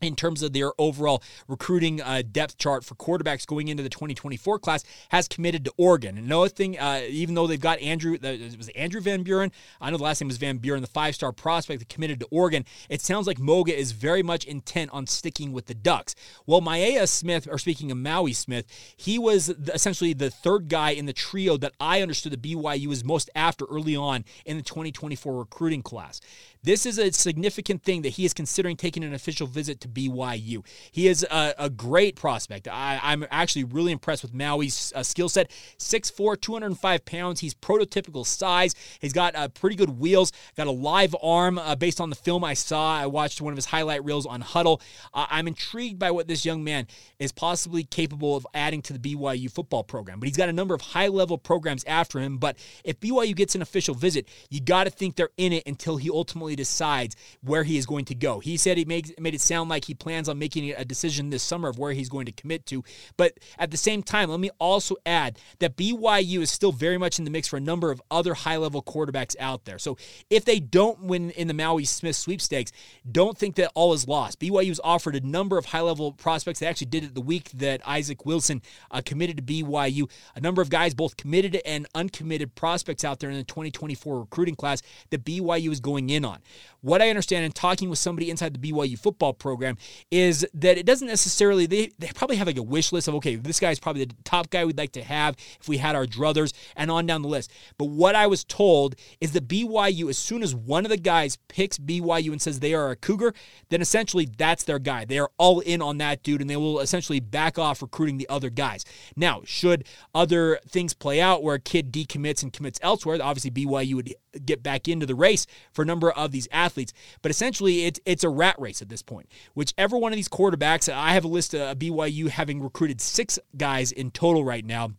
in 0.00 0.14
terms 0.14 0.42
of 0.42 0.52
their 0.52 0.72
overall 0.78 1.22
recruiting 1.48 2.00
uh, 2.00 2.22
depth 2.30 2.58
chart 2.58 2.84
for 2.84 2.94
quarterbacks 2.94 3.46
going 3.46 3.68
into 3.68 3.82
the 3.82 3.88
2024 3.88 4.58
class, 4.58 4.84
has 5.10 5.28
committed 5.28 5.64
to 5.64 5.72
Oregon. 5.76 6.18
Another 6.18 6.48
thing, 6.48 6.78
uh, 6.78 7.02
even 7.08 7.34
though 7.34 7.46
they've 7.46 7.60
got 7.60 7.80
Andrew, 7.80 8.18
it 8.20 8.56
was 8.56 8.68
Andrew 8.70 9.00
Van 9.00 9.22
Buren. 9.22 9.50
I 9.80 9.90
know 9.90 9.96
the 9.96 10.04
last 10.04 10.20
name 10.20 10.28
was 10.28 10.36
Van 10.36 10.58
Buren, 10.58 10.82
the 10.82 10.86
five-star 10.88 11.32
prospect 11.32 11.80
that 11.80 11.88
committed 11.88 12.20
to 12.20 12.28
Oregon. 12.30 12.64
It 12.88 13.00
sounds 13.00 13.26
like 13.26 13.38
Moga 13.38 13.76
is 13.76 13.92
very 13.92 14.22
much 14.22 14.44
intent 14.44 14.90
on 14.92 15.06
sticking 15.06 15.52
with 15.52 15.66
the 15.66 15.74
Ducks. 15.74 16.14
Well, 16.46 16.60
Maia 16.60 17.06
Smith, 17.06 17.48
or 17.50 17.58
speaking 17.58 17.90
of 17.90 17.98
Maui 17.98 18.32
Smith, 18.32 18.66
he 18.96 19.18
was 19.18 19.48
essentially 19.48 20.12
the 20.12 20.30
third 20.30 20.68
guy 20.68 20.90
in 20.90 21.06
the 21.06 21.12
trio 21.12 21.56
that 21.56 21.72
I 21.80 22.02
understood 22.02 22.32
the 22.32 22.54
BYU 22.54 22.86
was 22.88 23.04
most 23.04 23.30
after 23.34 23.64
early 23.66 23.96
on 23.96 24.24
in 24.44 24.56
the 24.56 24.62
2024 24.62 25.38
recruiting 25.38 25.82
class. 25.82 26.20
This 26.66 26.84
is 26.84 26.98
a 26.98 27.12
significant 27.12 27.84
thing 27.84 28.02
that 28.02 28.08
he 28.08 28.24
is 28.24 28.34
considering 28.34 28.76
taking 28.76 29.04
an 29.04 29.14
official 29.14 29.46
visit 29.46 29.80
to 29.82 29.88
BYU. 29.88 30.66
He 30.90 31.06
is 31.06 31.22
a, 31.22 31.54
a 31.56 31.70
great 31.70 32.16
prospect. 32.16 32.66
I, 32.66 32.98
am 33.12 33.24
actually 33.30 33.62
really 33.62 33.92
impressed 33.92 34.24
with 34.24 34.34
Maui's 34.34 34.92
uh, 34.96 35.04
skill 35.04 35.28
set. 35.28 35.52
6'4, 35.78 36.40
205 36.40 37.04
pounds. 37.04 37.38
He's 37.38 37.54
prototypical 37.54 38.26
size. 38.26 38.74
He's 38.98 39.12
got 39.12 39.36
uh, 39.36 39.46
pretty 39.46 39.76
good 39.76 39.90
wheels, 39.90 40.32
got 40.56 40.66
a 40.66 40.72
live 40.72 41.14
arm 41.22 41.56
uh, 41.56 41.76
based 41.76 42.00
on 42.00 42.10
the 42.10 42.16
film 42.16 42.42
I 42.42 42.54
saw. 42.54 42.98
I 42.98 43.06
watched 43.06 43.40
one 43.40 43.52
of 43.52 43.56
his 43.56 43.66
highlight 43.66 44.04
reels 44.04 44.26
on 44.26 44.42
Hudl. 44.42 44.80
I'm 45.14 45.46
intrigued 45.46 46.00
by 46.00 46.10
what 46.10 46.26
this 46.26 46.44
young 46.44 46.64
man 46.64 46.88
is 47.20 47.30
possibly 47.30 47.84
capable 47.84 48.34
of 48.34 48.44
adding 48.54 48.82
to 48.82 48.92
the 48.92 48.98
BYU 48.98 49.48
football 49.52 49.84
program. 49.84 50.18
But 50.18 50.26
he's 50.26 50.36
got 50.36 50.48
a 50.48 50.52
number 50.52 50.74
of 50.74 50.80
high 50.80 51.06
level 51.06 51.38
programs 51.38 51.84
after 51.84 52.18
him. 52.18 52.38
But 52.38 52.56
if 52.82 52.98
BYU 52.98 53.36
gets 53.36 53.54
an 53.54 53.62
official 53.62 53.94
visit, 53.94 54.26
you 54.50 54.60
got 54.60 54.82
to 54.84 54.90
think 54.90 55.14
they're 55.14 55.30
in 55.36 55.52
it 55.52 55.62
until 55.64 55.98
he 55.98 56.10
ultimately 56.10 56.55
decides 56.56 57.16
where 57.42 57.64
he 57.64 57.78
is 57.78 57.86
going 57.86 58.04
to 58.06 58.14
go. 58.14 58.40
He 58.40 58.56
said 58.56 58.76
he 58.76 58.84
made, 58.84 59.18
made 59.18 59.34
it 59.34 59.40
sound 59.40 59.70
like 59.70 59.84
he 59.84 59.94
plans 59.94 60.28
on 60.28 60.38
making 60.38 60.70
a 60.76 60.84
decision 60.84 61.30
this 61.30 61.42
summer 61.42 61.68
of 61.68 61.78
where 61.78 61.92
he's 61.92 62.08
going 62.08 62.26
to 62.26 62.32
commit 62.32 62.66
to. 62.66 62.82
But 63.16 63.38
at 63.58 63.70
the 63.70 63.76
same 63.76 64.02
time, 64.02 64.30
let 64.30 64.40
me 64.40 64.50
also 64.58 64.96
add 65.06 65.38
that 65.60 65.76
BYU 65.76 66.40
is 66.40 66.50
still 66.50 66.72
very 66.72 66.98
much 66.98 67.18
in 67.18 67.24
the 67.24 67.30
mix 67.30 67.48
for 67.48 67.56
a 67.56 67.60
number 67.60 67.90
of 67.90 68.02
other 68.10 68.34
high 68.34 68.56
level 68.56 68.82
quarterbacks 68.82 69.36
out 69.40 69.64
there. 69.64 69.78
So 69.78 69.96
if 70.28 70.44
they 70.44 70.60
don't 70.60 71.00
win 71.02 71.30
in 71.30 71.48
the 71.48 71.54
Maui 71.54 71.84
Smith 71.84 72.16
sweepstakes, 72.16 72.72
don't 73.10 73.38
think 73.38 73.54
that 73.56 73.70
all 73.74 73.92
is 73.92 74.08
lost. 74.08 74.40
BYU 74.40 74.56
BYU's 74.56 74.80
offered 74.82 75.16
a 75.16 75.20
number 75.20 75.58
of 75.58 75.66
high 75.66 75.80
level 75.80 76.12
prospects. 76.12 76.60
They 76.60 76.66
actually 76.66 76.88
did 76.88 77.04
it 77.04 77.14
the 77.14 77.20
week 77.20 77.50
that 77.54 77.80
Isaac 77.86 78.24
Wilson 78.26 78.62
uh, 78.90 79.02
committed 79.04 79.36
to 79.36 79.42
BYU. 79.42 80.10
A 80.34 80.40
number 80.40 80.62
of 80.62 80.70
guys, 80.70 80.94
both 80.94 81.16
committed 81.16 81.60
and 81.64 81.86
uncommitted 81.94 82.54
prospects 82.54 83.04
out 83.04 83.20
there 83.20 83.30
in 83.30 83.36
the 83.36 83.44
2024 83.44 84.20
recruiting 84.20 84.54
class 84.54 84.82
that 85.10 85.24
BYU 85.24 85.70
is 85.70 85.80
going 85.80 86.10
in 86.10 86.24
on. 86.24 86.38
What 86.80 87.02
I 87.02 87.08
understand 87.08 87.44
in 87.44 87.52
talking 87.52 87.90
with 87.90 87.98
somebody 87.98 88.30
inside 88.30 88.54
the 88.54 88.72
BYU 88.72 88.98
football 88.98 89.32
program 89.32 89.76
is 90.10 90.46
that 90.54 90.78
it 90.78 90.86
doesn't 90.86 91.08
necessarily, 91.08 91.66
they, 91.66 91.90
they 91.98 92.08
probably 92.14 92.36
have 92.36 92.46
like 92.46 92.58
a 92.58 92.62
wish 92.62 92.92
list 92.92 93.08
of, 93.08 93.14
okay, 93.16 93.34
this 93.36 93.58
guy's 93.58 93.80
probably 93.80 94.04
the 94.04 94.14
top 94.24 94.50
guy 94.50 94.64
we'd 94.64 94.78
like 94.78 94.92
to 94.92 95.02
have 95.02 95.36
if 95.60 95.68
we 95.68 95.78
had 95.78 95.96
our 95.96 96.06
druthers 96.06 96.52
and 96.76 96.90
on 96.90 97.06
down 97.06 97.22
the 97.22 97.28
list. 97.28 97.50
But 97.78 97.86
what 97.86 98.14
I 98.14 98.26
was 98.26 98.44
told 98.44 98.94
is 99.20 99.32
that 99.32 99.48
BYU, 99.48 100.08
as 100.08 100.18
soon 100.18 100.42
as 100.42 100.54
one 100.54 100.84
of 100.84 100.90
the 100.90 100.96
guys 100.96 101.38
picks 101.48 101.78
BYU 101.78 102.30
and 102.30 102.40
says 102.40 102.60
they 102.60 102.74
are 102.74 102.90
a 102.90 102.96
Cougar, 102.96 103.34
then 103.68 103.80
essentially 103.80 104.28
that's 104.36 104.64
their 104.64 104.78
guy. 104.78 105.04
They 105.04 105.18
are 105.18 105.30
all 105.38 105.60
in 105.60 105.82
on 105.82 105.98
that 105.98 106.22
dude 106.22 106.40
and 106.40 106.48
they 106.48 106.56
will 106.56 106.80
essentially 106.80 107.20
back 107.20 107.58
off 107.58 107.82
recruiting 107.82 108.18
the 108.18 108.28
other 108.28 108.50
guys. 108.50 108.84
Now, 109.16 109.42
should 109.44 109.86
other 110.14 110.60
things 110.68 110.94
play 110.94 111.20
out 111.20 111.42
where 111.42 111.56
a 111.56 111.60
kid 111.60 111.92
decommits 111.92 112.42
and 112.42 112.52
commits 112.52 112.78
elsewhere, 112.82 113.18
obviously 113.20 113.50
BYU 113.50 113.94
would 113.94 114.14
get 114.44 114.62
back 114.62 114.88
into 114.88 115.06
the 115.06 115.14
race 115.14 115.46
for 115.72 115.82
a 115.82 115.86
number 115.86 116.10
of 116.10 116.25
these 116.32 116.48
athletes. 116.52 116.92
But 117.22 117.30
essentially, 117.30 117.84
it's 117.84 118.00
it's 118.04 118.24
a 118.24 118.28
rat 118.28 118.56
race 118.58 118.82
at 118.82 118.88
this 118.88 119.02
point. 119.02 119.28
Whichever 119.54 119.98
one 119.98 120.12
of 120.12 120.16
these 120.16 120.28
quarterbacks, 120.28 120.92
I 120.92 121.12
have 121.12 121.24
a 121.24 121.28
list 121.28 121.54
of 121.54 121.78
BYU 121.78 122.28
having 122.28 122.62
recruited 122.62 123.00
six 123.00 123.38
guys 123.56 123.92
in 123.92 124.10
total 124.10 124.44
right 124.44 124.64
now. 124.64 124.92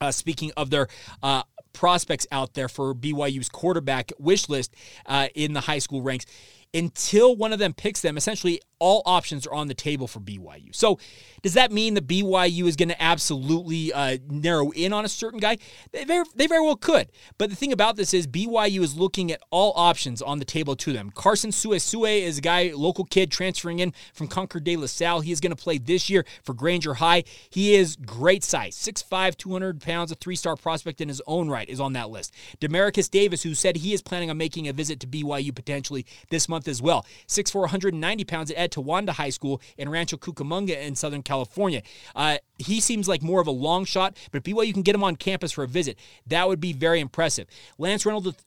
Uh, 0.00 0.10
speaking 0.10 0.50
of 0.56 0.70
their 0.70 0.88
uh, 1.22 1.44
prospects 1.72 2.26
out 2.32 2.54
there 2.54 2.68
for 2.68 2.94
BYU's 2.94 3.48
quarterback 3.48 4.12
wish 4.18 4.48
list 4.48 4.74
uh, 5.06 5.28
in 5.34 5.52
the 5.52 5.60
high 5.60 5.78
school 5.78 6.02
ranks, 6.02 6.26
until 6.74 7.36
one 7.36 7.52
of 7.52 7.58
them 7.58 7.72
picks 7.72 8.00
them, 8.00 8.16
essentially 8.16 8.60
all 8.82 9.02
options 9.06 9.46
are 9.46 9.54
on 9.54 9.68
the 9.68 9.74
table 9.74 10.08
for 10.08 10.18
BYU. 10.18 10.74
So, 10.74 10.98
does 11.40 11.54
that 11.54 11.70
mean 11.70 11.94
that 11.94 12.08
BYU 12.08 12.66
is 12.66 12.74
going 12.74 12.88
to 12.88 13.00
absolutely 13.00 13.92
uh, 13.92 14.18
narrow 14.28 14.70
in 14.72 14.92
on 14.92 15.04
a 15.04 15.08
certain 15.08 15.38
guy? 15.38 15.58
They 15.92 16.04
very, 16.04 16.24
they 16.34 16.48
very 16.48 16.60
well 16.60 16.74
could. 16.74 17.08
But 17.38 17.50
the 17.50 17.56
thing 17.56 17.72
about 17.72 17.94
this 17.94 18.12
is 18.12 18.26
BYU 18.26 18.80
is 18.80 18.96
looking 18.96 19.30
at 19.30 19.40
all 19.50 19.72
options 19.76 20.20
on 20.20 20.40
the 20.40 20.44
table 20.44 20.74
to 20.76 20.92
them. 20.92 21.12
Carson 21.14 21.52
Suesue 21.52 22.22
is 22.22 22.38
a 22.38 22.40
guy, 22.40 22.72
local 22.74 23.04
kid 23.04 23.30
transferring 23.30 23.78
in 23.78 23.92
from 24.14 24.26
Concord 24.26 24.64
de 24.64 24.76
La 24.76 24.86
Salle. 24.86 25.20
He 25.20 25.30
is 25.30 25.40
going 25.40 25.54
to 25.54 25.62
play 25.62 25.78
this 25.78 26.10
year 26.10 26.24
for 26.42 26.52
Granger 26.52 26.94
High. 26.94 27.22
He 27.50 27.76
is 27.76 27.94
great 27.94 28.42
size, 28.42 28.76
6'5", 28.76 29.36
200 29.36 29.80
pounds, 29.80 30.10
a 30.10 30.16
three-star 30.16 30.56
prospect 30.56 31.00
in 31.00 31.08
his 31.08 31.22
own 31.28 31.48
right 31.48 31.68
is 31.68 31.78
on 31.78 31.92
that 31.92 32.10
list. 32.10 32.34
Demaricus 32.60 33.08
Davis, 33.08 33.44
who 33.44 33.54
said 33.54 33.76
he 33.76 33.94
is 33.94 34.02
planning 34.02 34.28
on 34.28 34.36
making 34.36 34.66
a 34.66 34.72
visit 34.72 34.98
to 34.98 35.06
BYU 35.06 35.54
potentially 35.54 36.04
this 36.30 36.48
month 36.48 36.66
as 36.66 36.82
well. 36.82 37.06
6'4", 37.28 37.60
190 37.60 38.24
pounds 38.24 38.50
at 38.50 38.71
Etiwanda 38.72 39.10
High 39.10 39.30
School 39.30 39.60
in 39.76 39.88
Rancho 39.88 40.16
Cucamonga 40.16 40.80
in 40.80 40.94
Southern 40.94 41.22
California. 41.22 41.82
Uh, 42.14 42.38
he 42.58 42.80
seems 42.80 43.08
like 43.08 43.22
more 43.22 43.40
of 43.40 43.46
a 43.46 43.52
long 43.52 43.84
shot, 43.84 44.16
but 44.30 44.38
if 44.38 44.44
BYU 44.44 44.72
can 44.72 44.82
get 44.82 44.94
him 44.94 45.04
on 45.04 45.16
campus 45.16 45.52
for 45.52 45.64
a 45.64 45.68
visit, 45.68 45.98
that 46.26 46.48
would 46.48 46.60
be 46.60 46.72
very 46.72 47.00
impressive. 47.00 47.46
Lance 47.78 48.06
Reynolds, 48.06 48.44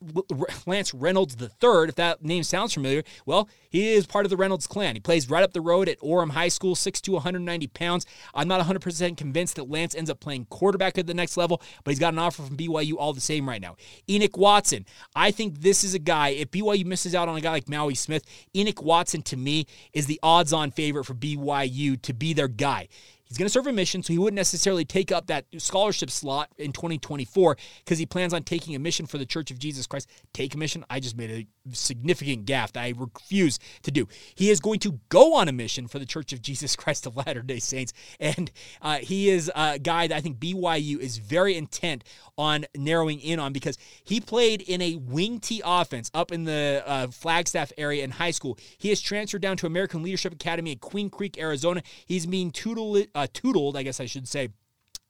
Lance 0.66 0.94
Reynolds 0.94 1.36
III, 1.42 1.90
if 1.90 1.96
that 1.96 2.24
name 2.24 2.44
sounds 2.44 2.74
familiar, 2.74 3.04
well, 3.26 3.50
he 3.70 3.94
is 3.94 4.06
part 4.06 4.26
of 4.26 4.30
the 4.30 4.38
Reynolds 4.38 4.68
clan. 4.68 4.96
He 4.96 5.02
plays 5.02 5.30
right 5.30 5.44
up 5.44 5.54
the 5.54 5.62
road 5.62 5.90
at 5.90 6.00
Orem 6.00 6.32
High 6.32 6.48
School, 6.48 6.76
6'2", 6.76 7.14
190 7.14 7.68
pounds. 7.68 8.06
I'm 8.34 8.48
not 8.48 8.66
100% 8.66 9.18
convinced 9.18 9.56
that 9.58 9.70
Lance 9.70 9.96
ends 9.96 10.10
up 10.10 10.20
playing 10.20 10.46
quarterback 10.46 10.98
at 10.98 11.08
the 11.08 11.14
next 11.14 11.36
level, 11.36 11.62
but 11.84 11.92
he's 11.92 12.00
got 12.00 12.14
an 12.14 12.20
offer 12.20 12.44
from 12.44 12.56
BYU 12.56 12.94
all 12.98 13.12
the 13.12 13.22
same 13.22 13.48
right 13.50 13.62
now. 13.62 13.76
Enoch 14.10 14.38
Watson, 14.38 14.86
I 15.16 15.32
think 15.32 15.62
this 15.62 15.84
is 15.84 15.94
a 15.94 16.00
guy, 16.00 16.30
if 16.30 16.52
BYU 16.52 16.86
misses 16.86 17.16
out 17.16 17.28
on 17.28 17.36
a 17.36 17.42
guy 17.42 17.52
like 17.52 17.68
Maui 17.68 17.96
Smith, 17.96 18.24
Enoch 18.56 18.82
Watson 18.82 19.22
to 19.24 19.36
me 19.36 19.66
is 19.94 20.06
the 20.06 20.20
odds 20.24 20.54
on 20.54 20.72
favorite 20.72 21.06
for 21.06 21.14
BYU 21.14 22.02
to 22.02 22.14
be 22.14 22.34
their 22.34 22.48
guy. 22.48 22.88
He's 23.36 23.40
going 23.40 23.48
to 23.48 23.52
serve 23.52 23.68
a 23.68 23.74
mission, 23.74 24.02
so 24.02 24.14
he 24.14 24.18
wouldn't 24.18 24.38
necessarily 24.38 24.86
take 24.86 25.12
up 25.12 25.28
that 25.28 25.44
scholarship 25.58 26.10
slot 26.10 26.54
in 26.58 26.72
2024 26.72 27.58
because 27.84 28.00
he 28.00 28.06
plans 28.06 28.34
on 28.34 28.44
taking 28.44 28.76
a 28.76 28.80
mission 28.80 29.06
for 29.06 29.18
the 29.18 29.26
Church 29.26 29.52
of 29.52 29.60
Jesus 29.60 29.86
Christ. 29.86 30.10
Take 30.32 30.56
a 30.56 30.58
mission? 30.58 30.86
I 30.90 31.02
just 31.02 31.18
made 31.18 31.30
a 31.30 31.76
significant 31.76 32.46
gaffe 32.46 32.72
that 32.72 32.84
I 32.84 32.94
refuse 32.96 33.60
to 33.84 33.92
do. 33.92 34.08
He 34.36 34.52
is 34.52 34.62
going 34.62 34.80
to 34.80 35.02
go 35.10 35.36
on 35.36 35.50
a 35.50 35.52
mission 35.52 35.90
for 35.90 36.00
the 36.00 36.06
Church 36.06 36.32
of 36.32 36.42
Jesus 36.42 36.78
Christ 36.78 37.06
of 37.08 37.18
Latter 37.18 37.42
day 37.42 37.60
Saints, 37.60 37.92
and 38.22 38.50
uh, 38.82 39.00
he 39.00 39.30
is 39.30 39.52
a 39.54 39.80
guy 39.80 40.08
that 40.08 40.16
I 40.16 40.22
think 40.22 40.40
BYU 40.40 41.00
is 41.00 41.18
very 41.18 41.58
intent 41.58 42.06
on 42.38 42.66
narrowing 42.74 43.20
in 43.20 43.40
on 43.40 43.52
because 43.52 43.78
he 44.06 44.22
played 44.22 44.62
in 44.62 44.82
a 44.82 44.96
wing 44.96 45.42
T 45.42 45.62
offense 45.66 46.10
up 46.14 46.32
in 46.32 46.46
the 46.46 46.84
uh, 46.86 47.08
Flagstaff 47.08 47.74
area 47.78 48.06
in 48.06 48.12
high 48.12 48.32
school. 48.32 48.58
He 48.78 48.90
has 48.90 49.02
transferred 49.02 49.42
down 49.42 49.58
to 49.58 49.68
American 49.68 50.04
Leadership 50.04 50.32
Academy 50.32 50.72
in 50.72 50.78
Queen 50.80 51.10
Creek, 51.10 51.38
Arizona. 51.38 51.82
He's 52.06 52.26
being 52.26 52.52
tuteled, 52.52 53.08
uh, 53.14 53.25
tuteled 53.28 53.76
I 53.76 53.84
guess 53.84 54.00
I 54.00 54.06
should 54.06 54.28
say 54.28 54.50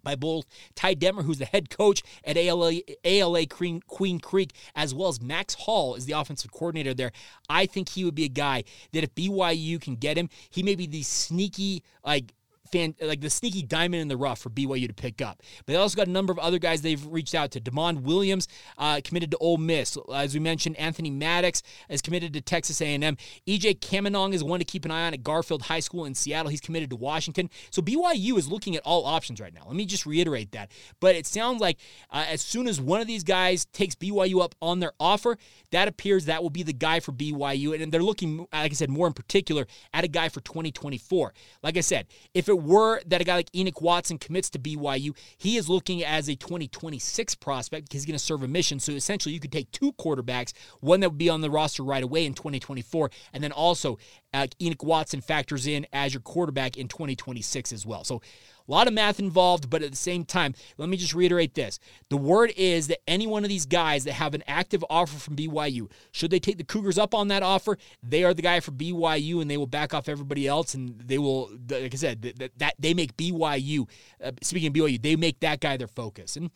by 0.06 0.16
both 0.16 0.46
Ty 0.76 0.96
Detmer, 0.96 1.24
who's 1.24 1.40
the 1.40 1.46
head 1.46 1.70
coach 1.70 2.02
at 2.24 2.38
ALA, 2.38 2.76
ALA 3.04 3.46
Queen, 3.48 3.82
Queen 3.88 4.20
Creek, 4.20 4.54
as 4.76 4.94
well 4.94 5.10
as 5.10 5.20
Max 5.20 5.56
Hall 5.56 5.96
is 5.96 6.06
the 6.06 6.14
offensive 6.14 6.52
coordinator 6.52 6.94
there. 6.94 7.12
I 7.50 7.66
think 7.66 7.90
he 7.90 8.06
would 8.06 8.16
be 8.16 8.24
a 8.24 8.30
guy 8.30 8.64
that 8.94 9.04
if 9.04 9.14
BYU 9.16 9.82
can 9.82 9.96
get 9.96 10.18
him, 10.18 10.30
he 10.50 10.64
may 10.64 10.76
be 10.76 10.86
the 10.86 11.02
sneaky, 11.02 11.84
like, 12.06 12.35
fan, 12.72 12.96
like 13.02 13.22
the 13.22 13.30
sneaky 13.30 13.62
diamond 13.64 14.02
in 14.02 14.08
the 14.08 14.18
rough 14.18 14.40
for 14.40 14.50
BYU 14.50 14.88
to 14.88 14.94
pick 14.94 15.22
up. 15.22 15.42
But 15.66 15.74
they 15.74 15.76
also 15.76 15.96
got 15.96 16.08
a 16.08 16.12
number 16.12 16.32
of 16.32 16.40
other 16.40 16.60
guys 16.60 16.82
they've 16.82 17.06
reached 17.06 17.36
out 17.36 17.52
to. 17.52 17.62
Demond 17.62 18.02
Williams 18.02 18.48
uh, 18.78 19.02
committed 19.04 19.32
to 19.32 19.38
Ole 19.38 19.58
Miss. 19.58 19.98
As 20.14 20.34
we 20.34 20.40
mentioned, 20.40 20.78
Anthony 20.78 21.10
Maddox 21.10 21.62
is 21.90 22.02
committed 22.02 22.34
to 22.34 22.42
Texas 22.42 22.82
A&M. 22.82 23.18
EJ 23.48 23.80
Caminong 23.80 24.34
is 24.34 24.44
one 24.44 24.60
to 24.60 24.66
keep 24.66 24.86
an 24.86 24.92
eye 24.92 25.08
on 25.08 25.14
at 25.14 25.24
Garfield 25.24 25.64
High 25.64 25.80
School 25.80 26.06
in 26.06 26.16
Seattle. 26.16 26.50
He's 26.50 26.62
committed 26.62 26.90
to 26.90 26.96
Washington. 26.96 27.50
So 27.72 27.82
BYU 27.82 28.38
is 28.38 28.48
looking 28.48 28.76
at 28.76 28.84
all 28.84 29.06
options 29.06 29.40
right 29.40 29.54
now. 29.54 29.64
Let 29.66 29.76
me 29.76 29.86
just 29.86 30.06
reiterate 30.06 30.52
that. 30.52 30.72
But 31.00 31.16
it 31.16 31.26
sounds 31.26 31.62
like 31.62 31.78
uh, 32.12 32.26
as 32.28 32.42
soon 32.42 32.68
as 32.68 32.82
one 32.82 33.02
of 33.02 33.08
these 33.08 33.24
guys 33.24 33.66
takes 33.66 33.96
BYU 33.96 34.44
up 34.44 34.56
on 34.62 34.80
their 34.80 34.94
offer, 35.00 35.38
that 35.72 35.88
appears 35.88 36.26
that 36.26 36.42
will 36.42 36.50
be 36.50 36.64
the 36.64 36.74
guy 36.74 37.00
for 37.00 37.12
BYU. 37.12 37.80
And 37.82 37.92
they're 37.92 38.04
looking, 38.04 38.40
like 38.52 38.72
I 38.72 38.76
said, 38.76 38.90
more 38.90 39.08
in 39.08 39.14
particular 39.14 39.68
at 39.94 40.04
a 40.04 40.08
guy 40.08 40.30
for 40.30 40.42
2024. 40.42 41.34
Like 41.64 41.78
I 41.78 41.82
said, 41.82 42.08
if 42.34 42.50
it 42.50 42.55
were 42.56 43.02
that 43.06 43.22
a 43.22 43.24
guy 43.24 43.36
like 43.36 43.56
Enoch 43.56 43.82
Watson 43.82 44.18
commits 44.18 44.50
to 44.52 44.60
BYU, 44.60 45.16
he 45.38 45.58
is 45.58 45.70
looking 45.70 46.04
as 46.04 46.28
a 46.28 46.36
2026 46.36 47.36
prospect 47.36 47.90
because 47.90 48.02
he's 48.02 48.06
going 48.06 48.18
to 48.18 48.24
serve 48.24 48.44
a 48.44 48.48
mission. 48.48 48.80
So 48.80 48.94
essentially, 48.94 49.34
you 49.34 49.40
could 49.40 49.52
take 49.52 49.72
two 49.72 49.94
quarterbacks, 49.94 50.54
one 50.80 51.00
that 51.00 51.10
would 51.10 51.18
be 51.18 51.30
on 51.30 51.42
the 51.42 51.50
roster 51.50 51.84
right 51.84 52.04
away 52.04 52.26
in 52.26 52.34
2024, 52.34 53.10
and 53.34 53.44
then 53.44 53.52
also 53.52 53.98
uh, 54.34 54.48
Enoch 54.62 54.84
Watson 54.84 55.22
factors 55.22 55.68
in 55.68 55.86
as 55.94 56.14
your 56.14 56.22
quarterback 56.22 56.78
in 56.78 56.88
2026 56.88 57.72
as 57.72 57.86
well. 57.86 58.04
So 58.04 58.22
a 58.68 58.72
lot 58.72 58.88
of 58.88 58.94
math 58.94 59.20
involved, 59.20 59.70
but 59.70 59.84
at 59.84 59.92
the 59.92 59.98
same 59.98 60.26
time, 60.26 60.54
let 60.78 60.90
me 60.90 60.98
just 60.98 61.14
reiterate 61.14 61.54
this. 61.54 61.80
The 62.10 62.18
word 62.18 62.52
is 62.58 62.88
that 62.88 63.00
any 63.08 63.28
one 63.28 63.44
of 63.44 63.50
these 63.50 63.66
guys 63.66 64.04
that 64.06 64.14
have 64.14 64.34
an 64.34 64.44
active 64.48 64.84
offer 64.90 65.18
from 65.18 65.36
BYU, 65.36 65.90
should 66.12 66.32
they 66.32 66.40
take 66.40 66.58
the 66.58 66.64
Cougars 66.64 66.98
up 66.98 67.14
on 67.14 67.28
that 67.28 67.44
offer, 67.44 67.78
they 68.02 68.24
are 68.24 68.34
the 68.34 68.42
guy 68.42 68.60
for 68.60 68.72
BYU 68.72 69.42
and 69.42 69.50
they 69.50 69.58
will 69.58 69.68
back 69.68 69.94
off 69.94 70.10
everybody 70.10 70.48
else 70.48 70.74
and 70.74 71.00
they 71.00 71.18
will, 71.18 71.52
like 71.70 71.94
I 71.94 71.98
said, 71.98 72.22
that, 72.22 72.52
that 72.58 72.74
they 72.80 72.94
make 72.94 73.16
BYU, 73.18 73.88
uh, 74.24 74.32
speaking 74.42 74.68
of 74.68 74.74
BYU, 74.74 75.02
they 75.02 75.16
make 75.16 75.40
that 75.42 75.60
guy 75.60 75.78
their 75.78 75.88
focus. 75.88 76.36
And 76.36 76.50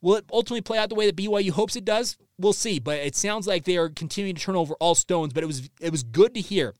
will 0.00 0.16
it 0.16 0.24
ultimately 0.32 0.62
play 0.62 0.78
out 0.78 0.88
the 0.88 0.94
way 0.94 1.06
that 1.06 1.16
BYU 1.16 1.50
hopes 1.50 1.76
it 1.76 1.84
does? 1.84 2.16
We'll 2.38 2.52
see, 2.52 2.80
but 2.80 2.98
it 2.98 3.14
sounds 3.14 3.46
like 3.46 3.64
they 3.64 3.76
are 3.76 3.88
continuing 3.88 4.34
to 4.34 4.42
turn 4.42 4.56
over 4.56 4.74
all 4.80 4.94
stones, 4.94 5.32
but 5.32 5.44
it 5.44 5.46
was 5.46 5.70
it 5.80 5.92
was 5.92 6.02
good 6.02 6.34
to 6.34 6.40
hear 6.40 6.74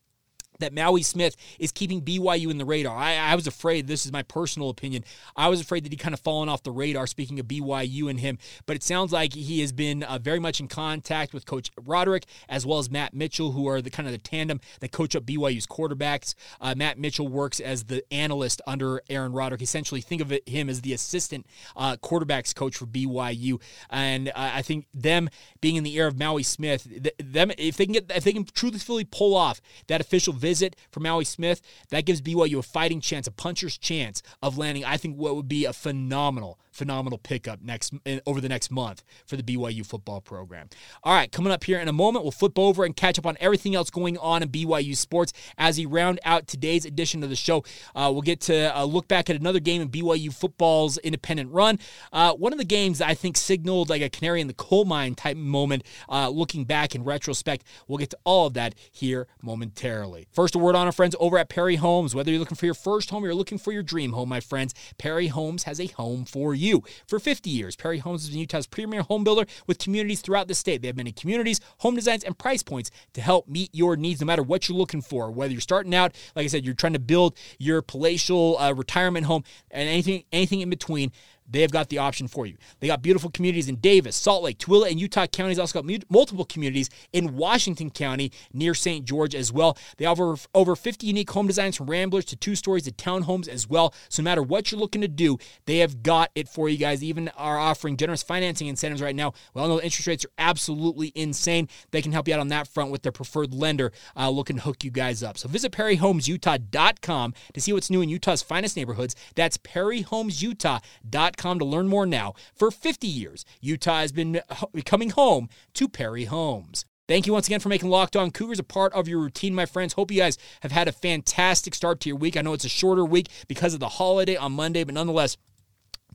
that 0.59 0.73
Maui 0.73 1.03
Smith 1.03 1.37
is 1.59 1.73
keeping 1.73 2.03
BYU 2.03 2.51
in 2.51 2.59
the 2.59 2.64
radar. 2.64 2.97
I, 2.97 3.17
I, 3.17 3.35
was 3.35 3.47
afraid, 3.47 3.87
this 3.87 4.07
is 4.07 4.12
my 4.12 4.23
personal 4.23 4.71
opinion, 4.71 5.05
I 5.37 5.49
was 5.49 5.61
afraid 5.61 5.85
that 5.85 5.93
he 5.93 5.97
kind 5.97 6.14
of 6.14 6.21
fallen 6.21 6.49
off 6.49 6.62
the 6.62 6.71
radar, 6.71 7.07
speaking 7.07 7.40
of 7.40 7.47
BYU 7.47 8.09
and 8.09 8.21
him. 8.21 8.38
But 8.67 8.77
it 8.77 8.83
sounds 8.83 9.12
like 9.12 9.35
he 9.35 9.61
has 9.61 9.73
been 9.73 10.03
uh, 10.03 10.19
very 10.19 10.38
much 10.38 10.61
in 10.61 10.69
contact 10.69 11.33
with 11.35 11.47
Coach 11.47 11.71
Roderick 11.85 12.25
as 12.49 12.67
well 12.67 12.79
as 12.79 12.90
Matt 12.90 13.14
Mitchell, 13.14 13.53
who 13.53 13.69
are 13.69 13.81
the 13.81 13.90
kind 13.90 14.07
of 14.07 14.12
the 14.12 14.19
tandem 14.19 14.61
that 14.81 14.93
coach 14.93 15.17
up 15.17 15.25
BYU's 15.25 15.67
quarterbacks. 15.67 16.35
Uh, 16.61 16.75
Matt 16.77 16.99
Mitchell 16.99 17.29
works 17.29 17.61
as 17.61 17.85
the 17.85 18.03
analyst 18.12 18.61
under 18.67 19.03
Aaron 19.09 19.33
Roderick. 19.33 19.62
Essentially, 19.62 20.01
think 20.01 20.21
of 20.21 20.33
it, 20.33 20.49
him 20.49 20.69
as 20.69 20.81
the 20.83 20.93
assistant 20.93 21.47
uh, 21.77 21.97
quarterbacks 21.97 22.55
coach 22.55 22.77
for 22.77 22.87
BYU. 22.87 23.61
And 23.90 24.31
I 24.35 24.62
think 24.62 24.87
them 24.95 25.29
being 25.61 25.77
in 25.77 25.85
the 25.85 25.99
air 25.99 26.07
of 26.07 26.19
Maui 26.19 26.43
Smith, 26.43 26.88
th- 26.88 27.14
them 27.19 27.51
if 27.59 27.77
they 27.77 27.87
can 27.87 27.93
get 27.95 28.11
if 28.14 28.25
they 28.25 28.33
can 28.33 28.45
truthfully 28.45 29.05
pull 29.05 29.35
off 29.35 29.61
that 29.87 30.01
official 30.01 30.33
visit 30.45 30.77
for 30.91 31.01
Maui 31.01 31.25
Smith, 31.25 31.63
that 31.89 32.05
gives 32.05 32.21
BYU 32.21 32.59
a 32.59 32.63
fighting 32.63 33.01
chance, 33.01 33.27
a 33.27 33.33
puncher's 33.33 33.79
chance 33.79 34.23
of 34.43 34.59
landing, 34.59 34.85
I 34.85 34.99
think, 34.99 35.17
what 35.17 35.35
would 35.37 35.49
be 35.49 35.65
a 35.65 35.73
phenomenal 35.73 36.59
phenomenal 36.75 37.19
pickup 37.19 37.63
next 37.63 37.95
over 38.27 38.41
the 38.41 38.49
next 38.49 38.71
month 38.71 39.03
for 39.27 39.37
the 39.37 39.43
BYU 39.43 39.87
football 39.87 40.21
program. 40.21 40.69
All 41.05 41.15
right, 41.15 41.31
coming 41.31 41.53
up 41.53 41.65
here 41.65 41.79
in 41.79 41.89
a 41.89 41.93
moment, 41.93 42.25
we'll 42.25 42.33
flip 42.33 42.59
over 42.59 42.85
and 42.85 42.95
catch 42.97 43.19
up 43.19 43.27
on 43.27 43.37
everything 43.41 43.75
else 43.75 43.91
going 43.91 44.19
on 44.19 44.43
in 44.43 44.49
BYU 44.49 44.97
sports 44.97 45.33
as 45.57 45.79
we 45.79 45.87
round 45.87 46.19
out 46.25 46.49
today's 46.49 46.85
edition 46.85 47.23
of 47.23 47.31
the 47.31 47.37
show. 47.37 47.65
Uh, 47.95 48.11
we'll 48.13 48.23
get 48.23 48.41
to 48.43 48.77
uh, 48.77 48.85
look 48.85 49.07
back 49.07 49.31
at 49.31 49.37
another 49.37 49.61
game 49.61 49.81
in 49.81 49.89
BYU 49.89 50.35
football's 50.35 50.99
independent 50.99 51.53
run. 51.53 51.79
Uh, 52.13 52.33
one 52.33 52.53
of 52.53 52.59
the 52.59 52.65
games 52.65 53.01
I 53.01 53.15
think 53.15 53.37
signaled 53.37 53.89
like 53.89 54.03
a 54.03 54.11
canary 54.11 54.41
in 54.41 54.49
the 54.49 54.55
coal 54.55 54.85
mine 54.85 55.15
type 55.15 55.37
moment. 55.37 55.85
Uh, 56.09 56.29
looking 56.29 56.65
back 56.65 56.95
in 56.95 57.05
retrospect, 57.05 57.65
we'll 57.87 57.99
get 57.99 58.11
to 58.11 58.19
all 58.25 58.49
of 58.49 58.55
that 58.55 58.75
here 58.91 59.29
momentarily. 59.43 60.27
First, 60.33 60.57
a 60.57 60.59
word 60.59 60.75
on 60.75 60.87
our 60.87 60.93
friends 60.93 61.15
over 61.21 61.39
at 61.39 61.49
Perry 61.49 61.77
Homes. 61.77 62.15
Whether 62.15 62.33
you're 62.33 62.41
looking 62.41 62.57
for 62.57 62.67
your 62.67 62.75
first 62.75 63.11
home 63.11 63.23
or 63.23 63.27
you're 63.29 63.35
looking 63.35 63.59
for 63.59 63.73
your 63.73 63.83
dream 63.83 64.13
home, 64.13 64.29
my 64.29 64.41
friends, 64.41 64.75
Perry 64.99 65.29
Homes 65.29 65.65
has 65.65 65.81
a 65.81 65.87
home 65.87 66.25
for 66.25 66.55
you 66.55 66.63
you. 66.64 66.83
For 67.07 67.18
50 67.18 67.50
years, 67.50 67.77
Perry 67.77 67.98
Homes 67.98 68.22
has 68.22 68.31
been 68.31 68.40
Utah's 68.40 68.66
premier 68.66 69.03
home 69.03 69.24
builder 69.24 69.44
with 69.66 69.79
communities 69.79 70.20
throughout 70.20 70.48
the 70.48 70.55
state. 70.55 70.83
They 70.83 70.88
have 70.88 70.96
many 70.96 71.12
communities, 71.12 71.61
home 71.79 71.94
designs, 71.94 72.24
and 72.24 72.37
price 72.37 72.62
points 72.62 72.90
to 73.12 73.20
help 73.20 73.48
meet 73.48 73.70
your 73.72 73.96
needs 73.96 74.20
no 74.20 74.27
matter 74.27 74.42
what 74.42 74.68
you're 74.68 74.79
looking 74.79 75.03
for. 75.03 75.31
Whether 75.31 75.53
you're 75.53 75.61
starting 75.61 75.94
out, 75.94 76.14
like 76.35 76.44
I 76.44 76.48
said, 76.48 76.64
you're 76.64 76.74
trying 76.74 76.94
to 76.94 76.98
build 76.98 77.37
your 77.59 77.83
palatial 77.83 78.59
uh, 78.59 78.72
retirement 78.72 79.27
home 79.27 79.44
and 79.70 79.88
anything 79.88 80.24
anything 80.33 80.61
in 80.61 80.70
between, 80.70 81.12
they 81.49 81.61
have 81.61 81.71
got 81.71 81.89
the 81.89 81.99
option 81.99 82.27
for 82.29 82.47
you. 82.47 82.57
They 82.81 82.87
got 82.87 83.03
beautiful 83.03 83.31
communities 83.31 83.69
in 83.69 83.77
Davis, 83.77 84.17
Salt 84.17 84.43
Lake, 84.43 84.59
Tooele, 84.59 84.91
and 84.91 84.99
Utah 84.99 85.27
counties. 85.27 85.59
Also 85.59 85.83
got 85.83 86.03
multiple 86.09 86.45
communities 86.45 86.89
in 87.13 87.37
Washington 87.37 87.91
County 87.91 88.33
near 88.53 88.75
St. 88.75 89.05
George 89.05 89.35
as 89.35 89.53
well. 89.53 89.77
They 89.99 90.07
offer 90.07 90.37
over 90.55 90.75
50 90.75 91.07
unique 91.07 91.31
home 91.31 91.47
designs 91.47 91.77
from 91.77 91.91
ramblers 91.91 92.25
to 92.27 92.37
two 92.37 92.55
stories 92.55 92.85
to 92.85 92.93
townhomes 92.93 93.49
as 93.49 93.69
well. 93.69 93.95
So 94.09 94.23
no 94.23 94.25
matter 94.25 94.43
what 94.43 94.73
you're 94.73 94.81
looking 94.81 95.03
to 95.03 95.09
do, 95.09 95.39
they 95.67 95.79
have 95.79 96.03
got 96.03 96.31
it 96.35 96.49
for 96.49 96.69
you 96.69 96.79
guys. 96.79 97.05
Even 97.05 97.29
are 97.37 97.59
offering 97.59 97.97
generous 97.97 98.23
financing 98.23 98.67
incentives 98.67 99.03
right 99.03 99.15
now. 99.15 99.33
We 99.53 99.61
Well, 99.61 99.69
no 99.69 99.81
interest 99.81 100.07
rates 100.07 100.25
are 100.25 100.33
absolutely 100.39 101.13
insane. 101.15 101.69
They 101.91 102.01
can 102.03 102.13
help 102.13 102.27
you 102.27 102.35
out 102.35 102.41
on 102.41 102.49
that 102.49 102.69
front 102.69 102.91
with 102.91 103.03
their 103.03 103.13
preferred 103.13 103.53
lender 103.53 103.93
uh, 104.17 104.31
looking 104.31 104.57
to 104.57 104.63
hook 104.63 104.83
you 104.83 104.91
guys 104.91 105.23
up. 105.23 105.37
So 105.37 105.49
visit 105.49 105.73
PerryHomesUtah.com 105.73 107.35
to 107.53 107.61
see 107.61 107.73
what's 107.73 107.91
new 107.91 108.01
in 108.01 108.09
Utah's 108.09 108.43
finest 108.43 108.77
neighborhoods. 108.77 109.15
That's 109.35 109.59
PerryHomesUtah.com 109.59 111.34
to 111.37 111.64
learn 111.64 111.88
more 111.88 112.07
now. 112.07 112.35
For 112.55 112.70
50 112.70 113.07
years, 113.07 113.44
Utah 113.61 114.01
has 114.01 114.12
been 114.12 114.40
uh, 114.49 114.66
coming 114.85 115.11
home 115.11 115.49
to 115.75 115.88
Perry 115.88 116.25
Homes. 116.25 116.85
Thank 117.07 117.27
you 117.27 117.35
once 117.35 117.47
again 117.47 117.61
for 117.61 117.68
making 117.68 117.90
Locked 117.90 118.16
On 118.16 118.31
Cougars 118.31 118.59
a 118.59 118.62
part 118.62 118.94
of 118.94 119.07
your 119.07 119.20
routine, 119.20 119.55
my 119.55 119.66
friends. 119.66 119.92
Hope 119.92 120.11
you 120.11 120.20
guys 120.20 120.38
have 120.62 120.73
had 120.73 120.88
a 120.88 120.92
fantastic 120.92 121.75
start 121.75 122.01
to 122.01 122.09
your 122.09 122.16
week. 122.16 122.35
I 122.35 122.40
know 122.40 122.55
it's 122.55 122.64
a 122.64 122.70
shorter 122.70 123.05
week 123.05 123.29
because 123.47 123.75
of 123.75 123.81
the 123.81 123.90
holiday 123.90 124.37
on 124.37 124.53
Monday, 124.53 124.85
but 124.85 124.94
nonetheless, 124.94 125.37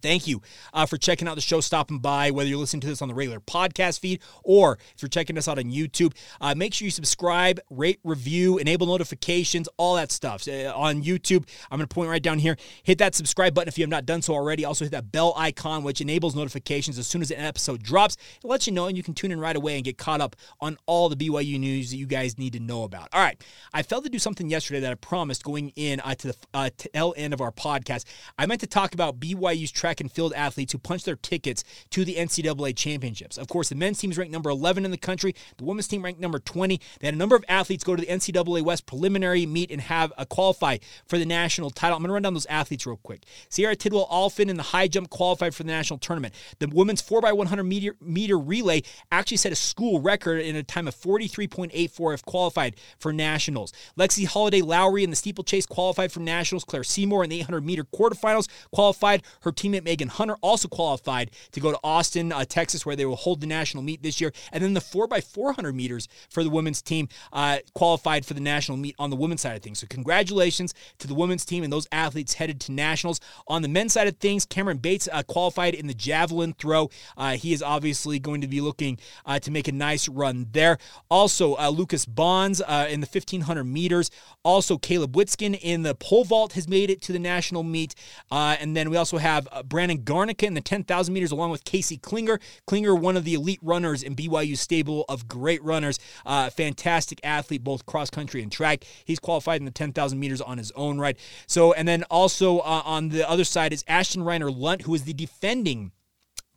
Thank 0.01 0.27
you 0.27 0.41
uh, 0.73 0.85
for 0.85 0.97
checking 0.97 1.27
out 1.27 1.35
the 1.35 1.41
show, 1.41 1.61
stopping 1.61 1.99
by, 1.99 2.31
whether 2.31 2.49
you're 2.49 2.59
listening 2.59 2.81
to 2.81 2.87
this 2.87 3.01
on 3.01 3.07
the 3.07 3.13
regular 3.13 3.39
podcast 3.39 3.99
feed 3.99 4.21
or 4.43 4.77
if 4.95 5.01
you're 5.01 5.09
checking 5.09 5.37
us 5.37 5.47
out 5.47 5.57
on 5.57 5.65
YouTube. 5.65 6.13
Uh, 6.41 6.55
make 6.55 6.73
sure 6.73 6.85
you 6.85 6.91
subscribe, 6.91 7.59
rate, 7.69 7.99
review, 8.03 8.57
enable 8.57 8.87
notifications, 8.87 9.67
all 9.77 9.95
that 9.95 10.11
stuff. 10.11 10.47
Uh, 10.47 10.73
on 10.75 11.03
YouTube, 11.03 11.47
I'm 11.71 11.77
going 11.77 11.87
to 11.87 11.93
point 11.93 12.09
right 12.09 12.21
down 12.21 12.39
here. 12.39 12.57
Hit 12.83 12.97
that 12.99 13.15
subscribe 13.15 13.53
button 13.53 13.67
if 13.67 13.77
you 13.77 13.83
have 13.83 13.89
not 13.89 14.05
done 14.05 14.21
so 14.21 14.33
already. 14.33 14.65
Also, 14.65 14.85
hit 14.85 14.91
that 14.91 15.11
bell 15.11 15.33
icon, 15.35 15.83
which 15.83 16.01
enables 16.01 16.35
notifications 16.35 16.97
as 16.97 17.07
soon 17.07 17.21
as 17.21 17.31
an 17.31 17.39
episode 17.39 17.83
drops. 17.83 18.17
It 18.43 18.47
lets 18.47 18.67
you 18.67 18.73
know, 18.73 18.87
and 18.87 18.95
you 18.95 19.03
can 19.03 19.13
tune 19.13 19.31
in 19.31 19.39
right 19.39 19.55
away 19.55 19.75
and 19.75 19.83
get 19.83 19.97
caught 19.97 20.21
up 20.21 20.35
on 20.59 20.77
all 20.85 21.09
the 21.09 21.15
BYU 21.15 21.59
news 21.59 21.91
that 21.91 21.97
you 21.97 22.05
guys 22.05 22.37
need 22.37 22.53
to 22.53 22.59
know 22.59 22.83
about. 22.83 23.09
All 23.13 23.21
right. 23.21 23.41
I 23.73 23.81
failed 23.81 24.03
to 24.03 24.09
do 24.09 24.19
something 24.19 24.49
yesterday 24.49 24.79
that 24.81 24.91
I 24.91 24.95
promised 24.95 25.43
going 25.43 25.71
in 25.75 25.99
uh, 26.01 26.15
to 26.15 26.27
the 26.29 26.35
uh, 26.53 26.69
tail 26.77 27.13
end 27.17 27.33
of 27.33 27.41
our 27.41 27.51
podcast. 27.51 28.05
I 28.37 28.45
meant 28.45 28.61
to 28.61 28.67
talk 28.67 28.93
about 28.93 29.19
BYU's 29.19 29.71
track 29.71 29.88
track 29.89 30.01
and 30.01 30.11
field 30.11 30.33
athletes 30.35 30.71
who 30.71 30.77
punched 30.77 31.05
their 31.05 31.15
tickets 31.15 31.63
to 31.89 32.05
the 32.05 32.15
NCAA 32.15 32.75
championships. 32.75 33.39
Of 33.39 33.47
course, 33.47 33.69
the 33.69 33.75
men's 33.75 33.97
team 33.97 34.11
is 34.11 34.19
ranked 34.19 34.31
number 34.31 34.51
11 34.51 34.85
in 34.85 34.91
the 34.91 34.97
country, 34.97 35.33
the 35.57 35.63
women's 35.63 35.87
team 35.87 36.03
ranked 36.03 36.19
number 36.19 36.37
20. 36.37 36.79
They 36.99 37.07
had 37.07 37.15
a 37.15 37.17
number 37.17 37.35
of 37.35 37.43
athletes 37.49 37.83
go 37.83 37.95
to 37.95 38.01
the 38.01 38.07
NCAA 38.07 38.61
West 38.61 38.85
preliminary 38.85 39.47
meet 39.47 39.71
and 39.71 39.81
have 39.81 40.13
a 40.15 40.27
qualify 40.27 40.77
for 41.07 41.17
the 41.17 41.25
national 41.25 41.71
title. 41.71 41.95
I'm 41.95 42.03
going 42.03 42.09
to 42.09 42.13
run 42.13 42.21
down 42.21 42.35
those 42.35 42.45
athletes 42.45 42.85
real 42.85 42.99
quick. 43.01 43.23
Sierra 43.49 43.75
Tidwell 43.75 44.07
Alfin 44.11 44.49
in 44.49 44.57
the 44.57 44.63
high 44.63 44.87
jump 44.87 45.09
qualified 45.09 45.55
for 45.55 45.63
the 45.63 45.71
national 45.71 45.97
tournament. 45.97 46.35
The 46.59 46.67
women's 46.67 47.01
4x100 47.01 47.65
meter, 47.65 47.95
meter 47.99 48.37
relay 48.37 48.83
actually 49.11 49.37
set 49.37 49.51
a 49.51 49.55
school 49.55 50.01
record 50.01 50.41
in 50.41 50.55
a 50.55 50.61
time 50.61 50.87
of 50.87 50.95
43.84 50.95 52.13
if 52.13 52.23
qualified 52.25 52.75
for 52.99 53.11
nationals. 53.11 53.73
Lexi 53.97 54.27
Halladay-Lowry 54.27 55.03
in 55.03 55.09
the 55.09 55.15
steeplechase 55.15 55.65
qualified 55.65 56.11
for 56.11 56.19
nationals. 56.19 56.63
Claire 56.63 56.83
Seymour 56.83 57.23
in 57.23 57.31
the 57.31 57.39
800 57.39 57.65
meter 57.65 57.83
quarterfinals 57.83 58.47
qualified. 58.71 59.23
Her 59.41 59.51
teammate 59.51 59.78
Megan 59.83 60.07
Hunter 60.07 60.35
also 60.41 60.67
qualified 60.67 61.31
to 61.51 61.59
go 61.59 61.71
to 61.71 61.79
Austin, 61.83 62.31
uh, 62.31 62.45
Texas, 62.45 62.85
where 62.85 62.95
they 62.95 63.05
will 63.05 63.15
hold 63.15 63.41
the 63.41 63.47
national 63.47 63.83
meet 63.83 64.03
this 64.03 64.19
year. 64.21 64.31
And 64.51 64.63
then 64.63 64.73
the 64.73 64.79
4x400 64.79 65.73
meters 65.73 66.07
for 66.29 66.43
the 66.43 66.49
women's 66.49 66.81
team 66.81 67.07
uh, 67.33 67.59
qualified 67.73 68.25
for 68.25 68.33
the 68.33 68.41
national 68.41 68.77
meet 68.77 68.95
on 68.99 69.09
the 69.09 69.15
women's 69.15 69.41
side 69.41 69.55
of 69.55 69.61
things. 69.61 69.79
So, 69.79 69.87
congratulations 69.87 70.73
to 70.99 71.07
the 71.07 71.13
women's 71.13 71.45
team 71.45 71.63
and 71.63 71.71
those 71.71 71.87
athletes 71.91 72.33
headed 72.33 72.59
to 72.61 72.71
nationals. 72.71 73.19
On 73.47 73.61
the 73.61 73.67
men's 73.67 73.93
side 73.93 74.07
of 74.07 74.17
things, 74.17 74.45
Cameron 74.45 74.77
Bates 74.77 75.07
uh, 75.11 75.23
qualified 75.23 75.73
in 75.73 75.87
the 75.87 75.93
javelin 75.93 76.53
throw. 76.53 76.89
Uh, 77.17 77.31
he 77.31 77.53
is 77.53 77.61
obviously 77.61 78.19
going 78.19 78.41
to 78.41 78.47
be 78.47 78.61
looking 78.61 78.97
uh, 79.25 79.39
to 79.39 79.51
make 79.51 79.67
a 79.67 79.71
nice 79.71 80.07
run 80.07 80.47
there. 80.51 80.77
Also, 81.09 81.55
uh, 81.55 81.69
Lucas 81.69 82.05
Bonds 82.05 82.59
in 82.59 83.01
the 83.01 83.07
1500 83.07 83.63
meters. 83.63 84.11
Also, 84.43 84.77
Caleb 84.77 85.15
Witskin 85.15 85.57
in 85.61 85.83
the 85.83 85.95
pole 85.95 86.23
vault 86.23 86.53
has 86.53 86.67
made 86.67 86.89
it 86.89 87.01
to 87.01 87.11
the 87.11 87.19
national 87.19 87.63
meet. 87.63 87.95
and 88.31 88.75
then 88.75 88.89
we 88.89 88.97
also 88.97 89.17
have 89.17 89.47
Brandon 89.69 89.99
Garnica 89.99 90.43
in 90.43 90.55
the 90.55 90.61
10,000 90.61 91.13
meters, 91.13 91.31
along 91.31 91.51
with 91.51 91.63
Casey 91.63 91.97
Clinger. 91.97 92.39
Clinger, 92.67 92.99
one 92.99 93.15
of 93.15 93.23
the 93.23 93.35
elite 93.35 93.59
runners 93.61 94.03
in 94.03 94.15
BYU's 94.15 94.59
stable 94.59 95.05
of 95.07 95.27
great 95.27 95.63
runners, 95.63 95.99
uh, 96.25 96.49
fantastic 96.49 97.19
athlete, 97.23 97.63
both 97.63 97.85
cross 97.85 98.09
country 98.09 98.41
and 98.41 98.51
track. 98.51 98.83
He's 99.05 99.19
qualified 99.19 99.61
in 99.61 99.65
the 99.65 99.71
10,000 99.71 100.19
meters 100.19 100.41
on 100.41 100.57
his 100.57 100.71
own 100.71 100.99
right. 100.99 101.17
So, 101.47 101.73
and 101.73 101.87
then 101.87 102.03
also 102.09 102.59
uh, 102.59 102.81
on 102.83 103.09
the 103.09 103.29
other 103.29 103.43
side 103.43 103.71
is 103.71 103.85
Ashton 103.87 104.23
Reiner 104.23 104.53
Lunt, 104.55 104.81
who 104.83 104.93
is 104.95 105.03
the 105.03 105.13
defending 105.13 105.91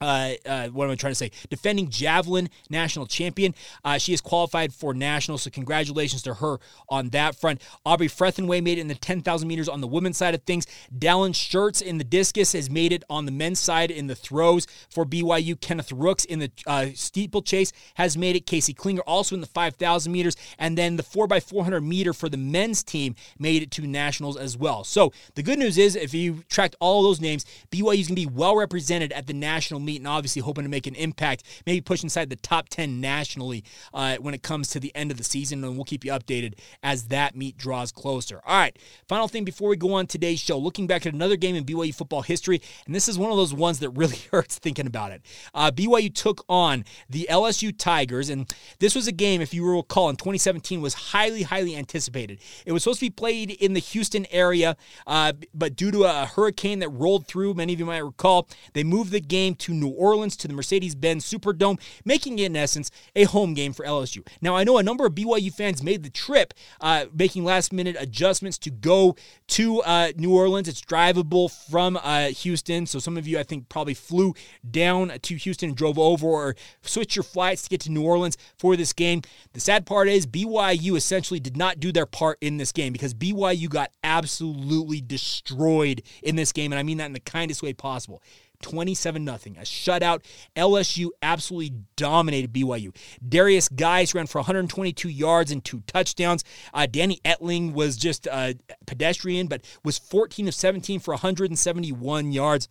uh, 0.03 0.33
uh, 0.45 0.69
what 0.69 0.87
am 0.87 0.91
I 0.91 0.95
trying 0.97 1.13
to 1.13 1.17
say? 1.17 1.31
Defending 1.49 1.89
javelin 1.89 2.51
national 2.69 3.07
champion. 3.07 3.55
Uh, 3.85 3.99
she 3.99 4.13
is 4.13 4.21
qualified 4.21 4.75
for 4.75 4.93
national, 4.93 5.39
so 5.39 5.49
congratulations 5.49 6.23
to 6.23 6.35
her 6.35 6.59
on 6.89 7.11
that 7.11 7.37
front. 7.37 7.63
Aubrey 7.87 8.09
Frentheway 8.09 8.61
made 8.61 8.79
it 8.79 8.81
in 8.81 8.89
the 8.89 8.97
10,000 8.97 9.47
meters 9.47 9.69
on 9.69 9.81
the 9.81 9.87
women's 9.87 10.17
side 10.17 10.35
of 10.35 10.43
things. 10.43 10.67
Dallin 10.97 11.35
Shurts 11.35 11.81
in 11.81 11.99
the 11.99 12.05
discus 12.05 12.53
has 12.53 12.69
made 12.69 12.93
it 12.93 13.05
on 13.09 13.27
the 13.27 13.33
men's 13.33 13.61
side 13.61 13.91
in 13.91 14.09
the 14.09 14.17
throws 14.17 14.67
for 14.91 15.05
BYU. 15.05 15.61
Kenneth 15.61 15.93
Rooks 15.93 16.25
in 16.25 16.41
the 16.41 16.51
uh, 16.67 16.87
steeplechase 16.95 17.73
has 17.95 18.17
made 18.17 18.35
it. 18.35 18.45
Casey 18.47 18.75
Clinger 18.75 19.03
also 19.07 19.37
in 19.37 19.41
the 19.41 19.47
5,000 19.47 20.11
meters. 20.11 20.37
And 20.59 20.77
then 20.77 20.97
the 20.97 21.03
4x400 21.05 21.85
meter 21.85 22.13
for 22.13 22.29
the 22.29 22.37
men's 22.37 22.83
team 22.83 23.15
made 23.39 23.63
it 23.63 23.71
to 23.73 23.87
nationals 23.87 24.37
as 24.37 24.57
well. 24.57 24.83
So 24.83 25.13
the 25.35 25.43
good 25.43 25.59
news 25.59 25.79
is, 25.79 25.95
if 25.95 26.13
you 26.13 26.43
tracked 26.49 26.75
all 26.81 27.03
those 27.03 27.21
names, 27.21 27.45
BYU 27.71 28.01
is 28.01 28.09
going 28.09 28.17
to 28.17 28.27
be 28.27 28.27
well 28.27 28.57
represented 28.57 29.13
at 29.13 29.27
the 29.27 29.35
national 29.35 29.81
meet 29.81 29.92
and 29.97 30.09
obviously 30.09 30.43
hoping 30.43 30.65
to 30.65 30.71
make 30.71 30.87
an 30.87 30.95
impact, 30.95 31.45
maybe 31.67 31.81
push 31.81 32.03
inside 32.03 32.31
the 32.31 32.37
top 32.37 32.69
10 32.69 33.01
nationally 33.01 33.65
uh, 33.95 34.17
when 34.17 34.35
it 34.35 34.43
comes 34.43 34.69
to 34.71 34.81
the 34.81 34.95
end 34.95 35.11
of 35.11 35.17
the 35.17 35.25
season. 35.25 35.65
And 35.65 35.77
we'll 35.77 35.85
keep 35.85 36.05
you 36.05 36.13
updated 36.13 36.55
as 36.83 37.09
that 37.09 37.37
meet 37.37 37.57
draws 37.57 37.93
closer. 37.93 38.41
All 38.47 38.57
right, 38.57 38.77
final 39.09 39.29
thing 39.29 39.45
before 39.45 39.69
we 39.69 39.77
go 39.77 39.95
on 39.95 40.07
today's 40.07 40.41
show, 40.41 40.59
looking 40.59 40.87
back 40.87 41.07
at 41.07 41.15
another 41.15 41.37
game 41.37 41.57
in 41.57 41.65
BYU 41.65 41.95
football 41.95 42.23
history, 42.23 42.61
and 42.87 42.95
this 42.95 43.09
is 43.09 43.19
one 43.19 43.31
of 43.31 43.37
those 43.37 43.55
ones 43.55 43.79
that 43.81 43.91
really 43.91 44.19
hurts 44.31 44.59
thinking 44.59 44.87
about 44.87 45.13
it. 45.13 45.23
Uh, 45.55 45.71
BYU 45.71 46.15
took 46.15 46.45
on 46.49 46.85
the 47.09 47.27
LSU 47.31 47.77
Tigers, 47.77 48.29
and 48.31 48.53
this 48.79 48.95
was 48.95 49.07
a 49.07 49.13
game, 49.13 49.41
if 49.41 49.55
you 49.55 49.69
recall, 49.69 50.09
in 50.09 50.17
2017 50.17 50.81
was 50.81 50.95
highly, 50.95 51.43
highly 51.43 51.77
anticipated. 51.77 52.39
It 52.67 52.73
was 52.73 52.83
supposed 52.83 53.01
to 53.01 53.07
be 53.07 53.11
played 53.11 53.51
in 53.51 53.73
the 53.73 53.81
Houston 53.81 54.27
area, 54.31 54.77
uh, 55.07 55.33
but 55.55 55.77
due 55.77 55.91
to 55.91 56.05
a 56.05 56.27
hurricane 56.27 56.81
that 56.81 56.89
rolled 56.91 57.27
through, 57.27 57.55
many 57.55 57.73
of 57.73 57.79
you 57.79 57.87
might 57.87 57.99
recall, 57.99 58.49
they 58.73 58.85
moved 58.85 59.13
the 59.13 59.21
game 59.21 59.55
to 59.57 59.73
New 59.83 59.89
Orleans 59.89 60.37
to 60.39 60.49
the 60.49 60.55
Mercedes 60.55 60.95
Benz 60.95 61.25
Superdome, 61.31 61.81
making 62.05 62.39
it, 62.39 62.47
in 62.47 62.57
essence, 62.57 62.91
a 63.17 63.25
home 63.25 63.55
game 63.55 63.73
for 63.73 63.85
LSU. 63.85 64.27
Now, 64.41 64.57
I 64.57 64.65
know 64.65 64.79
a 64.79 64.83
number 64.83 65.07
of 65.07 65.15
BYU 65.15 65.53
fans 65.53 65.83
made 65.83 66.03
the 66.03 66.11
trip, 66.11 66.55
uh, 66.81 67.07
making 67.13 67.45
last 67.45 67.73
minute 67.73 67.97
adjustments 67.99 68.59
to 68.59 68.71
go 68.71 69.17
to 69.49 69.83
uh, 69.83 70.13
New 70.17 70.35
Orleans. 70.35 70.69
It's 70.69 70.81
drivable 70.81 71.51
from 71.71 71.99
uh, 72.03 72.29
Houston. 72.29 72.87
So, 72.87 72.99
some 72.99 73.17
of 73.17 73.27
you, 73.27 73.39
I 73.39 73.43
think, 73.43 73.69
probably 73.69 73.95
flew 73.95 74.35
down 74.69 75.13
to 75.21 75.35
Houston 75.37 75.71
and 75.71 75.77
drove 75.77 75.99
over 75.99 76.27
or 76.27 76.57
switched 76.83 77.17
your 77.17 77.23
flights 77.23 77.63
to 77.63 77.69
get 77.69 77.81
to 77.83 77.91
New 77.91 78.03
Orleans 78.03 78.37
for 78.57 78.77
this 78.77 78.93
game. 78.93 79.23
The 79.53 79.61
sad 79.61 79.87
part 79.87 80.09
is 80.09 80.27
BYU 80.27 80.97
essentially 80.97 81.41
did 81.41 81.57
not 81.57 81.81
do 81.81 81.93
their 81.93 82.07
part 82.07 82.39
in 82.41 82.57
this 82.57 82.73
game 82.73 82.93
because 82.93 83.15
BYU 83.15 83.69
got 83.69 83.91
absolutely 84.05 85.01
destroyed 85.01 86.03
in 86.23 86.37
this 86.37 86.53
game. 86.53 86.73
And 86.73 86.79
I 86.79 86.83
mean 86.83 86.99
that 86.99 87.07
in 87.07 87.13
the 87.13 87.21
kindest 87.21 87.63
way 87.63 87.73
possible. 87.73 88.23
27 88.63 89.25
0. 89.25 89.37
A 89.37 89.39
shutout. 89.61 90.25
LSU 90.57 91.09
absolutely 91.23 91.75
dominated 91.97 92.53
BYU. 92.53 92.95
Derrius 93.27 93.75
Guice 93.75 94.15
ran 94.15 94.27
for 94.27 94.39
122 94.39 95.09
yards 95.09 95.51
and 95.51 95.65
two 95.65 95.81
touchdowns. 95.87 96.45
Uh, 96.73 96.87
Danny 96.87 97.21
Etling 97.25 97.73
was 97.75 97.97
just 97.97 98.27
a 98.27 98.57
pedestrian, 98.87 99.47
but 99.47 99.63
was 99.85 99.99
14 99.99 100.49
of 100.49 100.55
17 100.55 101.01
for 101.01 101.13
171 101.13 102.33
yards. 102.33 102.69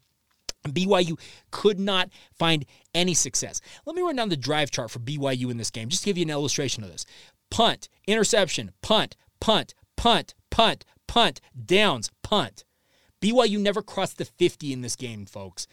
BYU 0.67 1.19
could 1.49 1.80
not 1.80 2.10
find 2.38 2.65
any 2.93 3.13
success. 3.13 3.62
Let 3.86 3.95
me 3.95 4.01
run 4.01 4.15
down 4.15 4.30
the 4.30 4.38
drive 4.38 4.71
chart 4.71 4.91
for 4.91 4.99
BYU 4.99 5.49
in 5.49 5.58
this 5.58 5.71
game, 5.71 5.89
just 5.89 6.04
to 6.04 6.10
give 6.10 6.17
you 6.17 6.23
an 6.23 6.30
illustration 6.30 6.84
of 6.84 6.91
this. 6.91 7.06
Punt, 7.49 7.89
interception, 8.08 8.71
punt, 8.82 9.15
punt, 9.39 9.73
punt, 9.97 10.36
punt, 10.49 10.86
punt, 11.08 11.41
downs, 11.65 12.12
punt. 12.21 12.63
BYU 13.21 13.60
never 13.60 13.81
crossed 13.81 14.17
the 14.17 14.25
50 14.25 14.73
in 14.73 14.81
this 14.81 14.95
game, 14.95 15.25
folks. 15.25 15.67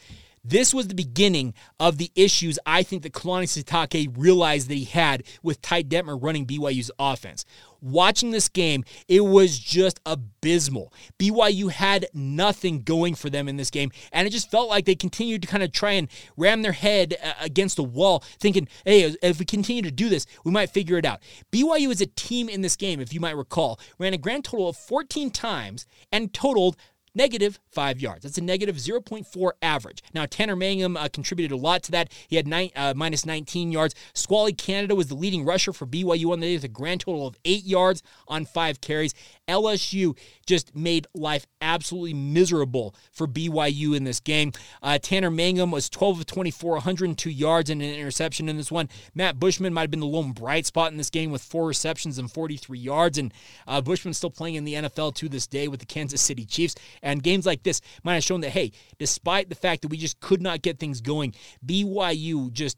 This 0.45 0.73
was 0.73 0.89
the 0.89 0.95
beginning 0.95 1.55
of 1.79 1.99
the 1.99 2.11
issues 2.15 2.59
I 2.65 2.83
think 2.83 3.03
that 3.03 3.13
Kalani 3.13 3.45
Sitake 3.45 4.15
realized 4.17 4.69
that 4.69 4.75
he 4.75 4.85
had 4.85 5.25
with 5.43 5.61
Ty 5.61 5.83
Detmer 5.83 6.19
running 6.21 6.47
BYU's 6.47 6.91
offense. 6.99 7.45
Watching 7.81 8.31
this 8.31 8.49
game, 8.49 8.85
it 9.09 9.21
was 9.21 9.59
just 9.59 10.01
abysmal. 10.07 10.93
BYU 11.19 11.71
had 11.71 12.07
nothing 12.15 12.81
going 12.81 13.15
for 13.15 13.31
them 13.31 13.49
in 13.49 13.57
this 13.57 13.71
game, 13.71 13.91
and 14.11 14.27
it 14.27 14.31
just 14.31 14.51
felt 14.51 14.69
like 14.69 14.85
they 14.85 14.95
continued 14.95 15.43
to 15.43 15.49
kind 15.49 15.63
of 15.63 15.71
try 15.71 15.93
and 15.93 16.09
ram 16.37 16.63
their 16.63 16.73
head 16.73 17.17
uh, 17.23 17.35
against 17.41 17.79
a 17.79 17.83
wall, 17.83 18.25
thinking, 18.41 18.69
hey, 18.85 19.15
if 19.23 19.39
we 19.39 19.45
continue 19.45 19.83
to 19.83 19.91
do 19.91 20.09
this, 20.09 20.27
we 20.45 20.51
might 20.51 20.71
figure 20.71 20.97
it 20.99 21.05
out. 21.05 21.21
BYU 21.53 21.91
as 21.91 22.01
a 22.01 22.07
team 22.07 22.49
in 22.49 22.63
this 22.63 22.75
game, 22.75 23.01
if 23.01 23.13
you 23.13 23.21
might 23.21 23.37
recall, 23.37 23.79
ran 23.99 24.15
a 24.15 24.19
grand 24.19 24.45
total 24.45 24.69
of 24.69 24.77
14 24.77 25.31
times 25.31 25.87
and 26.11 26.33
totaled 26.33 26.77
negative 27.15 27.61
five 27.71 28.01
yards. 28.01 28.23
That's 28.23 28.39
a 28.39 28.43
negative 28.43 28.77
0.4 28.77 29.53
average. 29.63 30.03
Now, 30.15 30.27
Tanner 30.27 30.57
Mangum 30.57 30.97
uh, 30.97 31.09
contributed 31.09 31.53
a 31.53 31.61
lot 31.61 31.83
to 31.85 31.91
that. 31.93 32.13
He 32.29 32.37
had 32.37 32.47
nine, 32.47 32.71
uh, 32.77 32.95
minus 32.97 33.25
19 33.27 33.73
yards. 33.73 33.95
Squally 34.15 34.53
Canada 34.53 34.95
was 34.95 35.09
the 35.09 35.15
leading 35.15 35.45
rusher 35.45 35.73
for 35.73 35.87
BYU 35.87 36.33
on 36.33 36.41
the 36.41 36.47
day 36.47 36.55
with 36.55 36.65
a 36.65 36.69
grand 36.69 37.01
total 37.01 37.27
of 37.27 37.37
eight 37.45 37.65
yards 37.65 38.03
on 38.27 38.45
five 38.45 38.81
carries. 38.81 39.15
LSU 39.49 40.17
just 40.47 40.75
made 40.77 41.07
life 41.15 41.47
absolutely 41.61 42.15
miserable 42.15 42.95
for 43.13 43.27
BYU 43.27 43.97
in 43.97 44.05
this 44.05 44.21
game. 44.21 44.53
Uh, 44.83 44.99
Tanner 45.01 45.31
Mangum 45.31 45.71
was 45.71 45.89
12 45.89 46.21
of 46.21 46.27
24, 46.27 46.73
102 46.73 47.31
yards 47.31 47.71
and 47.71 47.83
an 47.83 47.95
interception 47.95 48.49
in 48.49 48.57
this 48.57 48.71
one. 48.71 48.89
Matt 49.15 49.39
Bushman 49.39 49.73
might 49.73 49.83
have 49.83 49.91
been 49.91 50.01
the 50.01 50.07
lone 50.07 50.33
bright 50.33 50.67
spot 50.67 50.91
in 50.91 50.99
this 50.99 51.11
game 51.11 51.31
with 51.31 51.43
four 51.43 51.67
receptions 51.67 52.19
and 52.19 52.31
43 52.31 52.79
yards. 52.79 53.19
And 53.19 53.33
uh, 53.67 53.81
Bushman's 53.81 54.19
still 54.19 54.31
playing 54.31 54.57
in 54.57 54.65
the 54.65 54.75
NFL 54.75 55.15
to 55.17 55.29
this 55.29 55.47
day 55.47 55.69
with 55.69 55.81
the 55.81 55.87
Kansas 55.87 56.21
City 56.21 56.45
Chiefs. 56.45 56.75
And 57.03 57.23
games 57.23 57.47
like 57.47 57.63
this 57.63 57.81
might 58.03 58.15
have 58.15 58.25
shown 58.25 58.41
that, 58.43 58.51
hey, 58.51 58.73
despite 58.99 59.49
the 59.49 59.55
fact 59.55 59.83
that 59.83 59.89
we 59.89 59.97
just 59.97 60.21
could 60.21 60.43
not 60.43 60.63
get 60.63 60.79
things 60.79 61.01
going, 61.01 61.35
BYU 61.65 62.53
just 62.53 62.77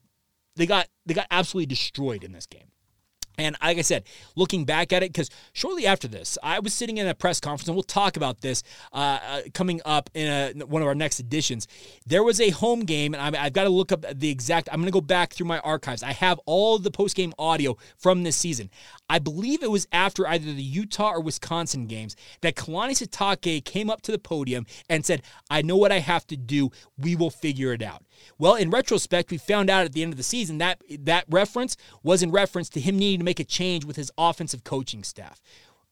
they 0.56 0.66
got 0.66 0.88
they 1.06 1.14
got 1.14 1.26
absolutely 1.30 1.66
destroyed 1.66 2.24
in 2.24 2.32
this 2.32 2.46
game. 2.46 2.70
And 3.38 3.56
like 3.62 3.78
I 3.78 3.82
said, 3.82 4.04
looking 4.36 4.64
back 4.64 4.92
at 4.92 5.02
it, 5.02 5.12
because 5.12 5.30
shortly 5.52 5.86
after 5.86 6.08
this, 6.08 6.36
I 6.42 6.58
was 6.58 6.74
sitting 6.74 6.98
in 6.98 7.06
a 7.06 7.14
press 7.14 7.40
conference, 7.40 7.68
and 7.68 7.76
we'll 7.76 7.82
talk 7.82 8.16
about 8.16 8.40
this 8.40 8.62
uh, 8.92 9.18
uh, 9.26 9.40
coming 9.54 9.80
up 9.84 10.10
in 10.14 10.60
a, 10.60 10.66
one 10.66 10.82
of 10.82 10.88
our 10.88 10.94
next 10.94 11.20
editions. 11.20 11.66
There 12.06 12.22
was 12.22 12.40
a 12.40 12.50
home 12.50 12.80
game, 12.80 13.14
and 13.14 13.36
I, 13.36 13.44
have 13.44 13.52
got 13.52 13.64
to 13.64 13.70
look 13.70 13.92
up 13.92 14.04
the 14.12 14.30
exact. 14.30 14.68
I'm 14.70 14.80
going 14.80 14.86
to 14.86 14.92
go 14.92 15.00
back 15.00 15.32
through 15.32 15.46
my 15.46 15.58
archives. 15.60 16.02
I 16.02 16.12
have 16.12 16.38
all 16.46 16.78
the 16.78 16.90
post 16.90 17.16
game 17.16 17.32
audio 17.38 17.76
from 17.96 18.22
this 18.22 18.36
season. 18.36 18.70
I 19.08 19.18
believe 19.18 19.62
it 19.62 19.70
was 19.70 19.86
after 19.92 20.26
either 20.26 20.52
the 20.52 20.62
Utah 20.62 21.12
or 21.12 21.20
Wisconsin 21.20 21.86
games 21.86 22.16
that 22.42 22.56
Kalani 22.56 22.92
Sitake 22.92 23.64
came 23.64 23.90
up 23.90 24.02
to 24.02 24.12
the 24.12 24.18
podium 24.18 24.66
and 24.88 25.04
said, 25.04 25.22
"I 25.48 25.62
know 25.62 25.76
what 25.76 25.92
I 25.92 26.00
have 26.00 26.26
to 26.28 26.36
do. 26.36 26.70
We 26.98 27.16
will 27.16 27.30
figure 27.30 27.72
it 27.72 27.82
out." 27.82 28.04
Well, 28.38 28.54
in 28.54 28.70
retrospect, 28.70 29.30
we 29.30 29.38
found 29.38 29.70
out 29.70 29.84
at 29.84 29.92
the 29.92 30.02
end 30.02 30.12
of 30.12 30.16
the 30.16 30.22
season 30.22 30.58
that 30.58 30.82
that 31.00 31.24
reference 31.28 31.76
was 32.02 32.22
in 32.22 32.30
reference 32.30 32.68
to 32.70 32.80
him 32.80 32.98
needing 32.98 33.20
to 33.20 33.24
make 33.24 33.40
a 33.40 33.44
change 33.44 33.84
with 33.84 33.96
his 33.96 34.10
offensive 34.18 34.64
coaching 34.64 35.04
staff. 35.04 35.40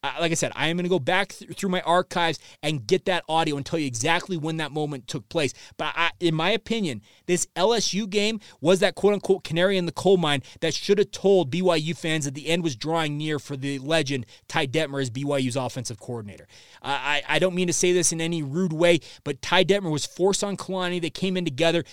Uh, 0.01 0.13
like 0.21 0.31
I 0.31 0.35
said, 0.35 0.53
I 0.55 0.67
am 0.67 0.77
going 0.77 0.85
to 0.85 0.89
go 0.89 0.99
back 0.99 1.33
th- 1.33 1.57
through 1.57 1.69
my 1.69 1.81
archives 1.81 2.39
and 2.63 2.87
get 2.87 3.05
that 3.05 3.25
audio 3.27 3.57
and 3.57 3.65
tell 3.65 3.77
you 3.77 3.85
exactly 3.85 4.37
when 4.37 4.57
that 4.57 4.71
moment 4.71 5.07
took 5.07 5.27
place. 5.27 5.53
But 5.75 5.93
I, 5.95 6.11
in 6.21 6.35
my 6.35 6.51
opinion, 6.51 7.01
this 7.25 7.47
LSU 7.57 8.09
game 8.09 8.39
was 8.61 8.79
that 8.79 8.95
quote 8.95 9.13
unquote 9.13 9.43
canary 9.43 9.77
in 9.77 9.85
the 9.85 9.91
coal 9.91 10.15
mine 10.15 10.41
that 10.61 10.73
should 10.73 10.99
have 10.99 11.11
told 11.11 11.51
BYU 11.51 11.97
fans 11.97 12.23
that 12.25 12.33
the 12.33 12.47
end 12.47 12.63
was 12.63 12.77
drawing 12.77 13.17
near 13.17 13.39
for 13.39 13.57
the 13.57 13.77
legend 13.79 14.25
Ty 14.47 14.67
Detmer 14.67 15.01
as 15.01 15.09
BYU's 15.09 15.57
offensive 15.57 15.99
coordinator. 15.99 16.47
Uh, 16.81 16.97
I, 16.99 17.23
I 17.27 17.39
don't 17.39 17.55
mean 17.55 17.67
to 17.67 17.73
say 17.73 17.91
this 17.91 18.13
in 18.13 18.21
any 18.21 18.41
rude 18.41 18.73
way, 18.73 19.01
but 19.25 19.41
Ty 19.41 19.65
Detmer 19.65 19.91
was 19.91 20.05
forced 20.05 20.45
on 20.45 20.55
Kalani. 20.55 21.01
They 21.01 21.09
came 21.09 21.35
in 21.35 21.43
together. 21.43 21.83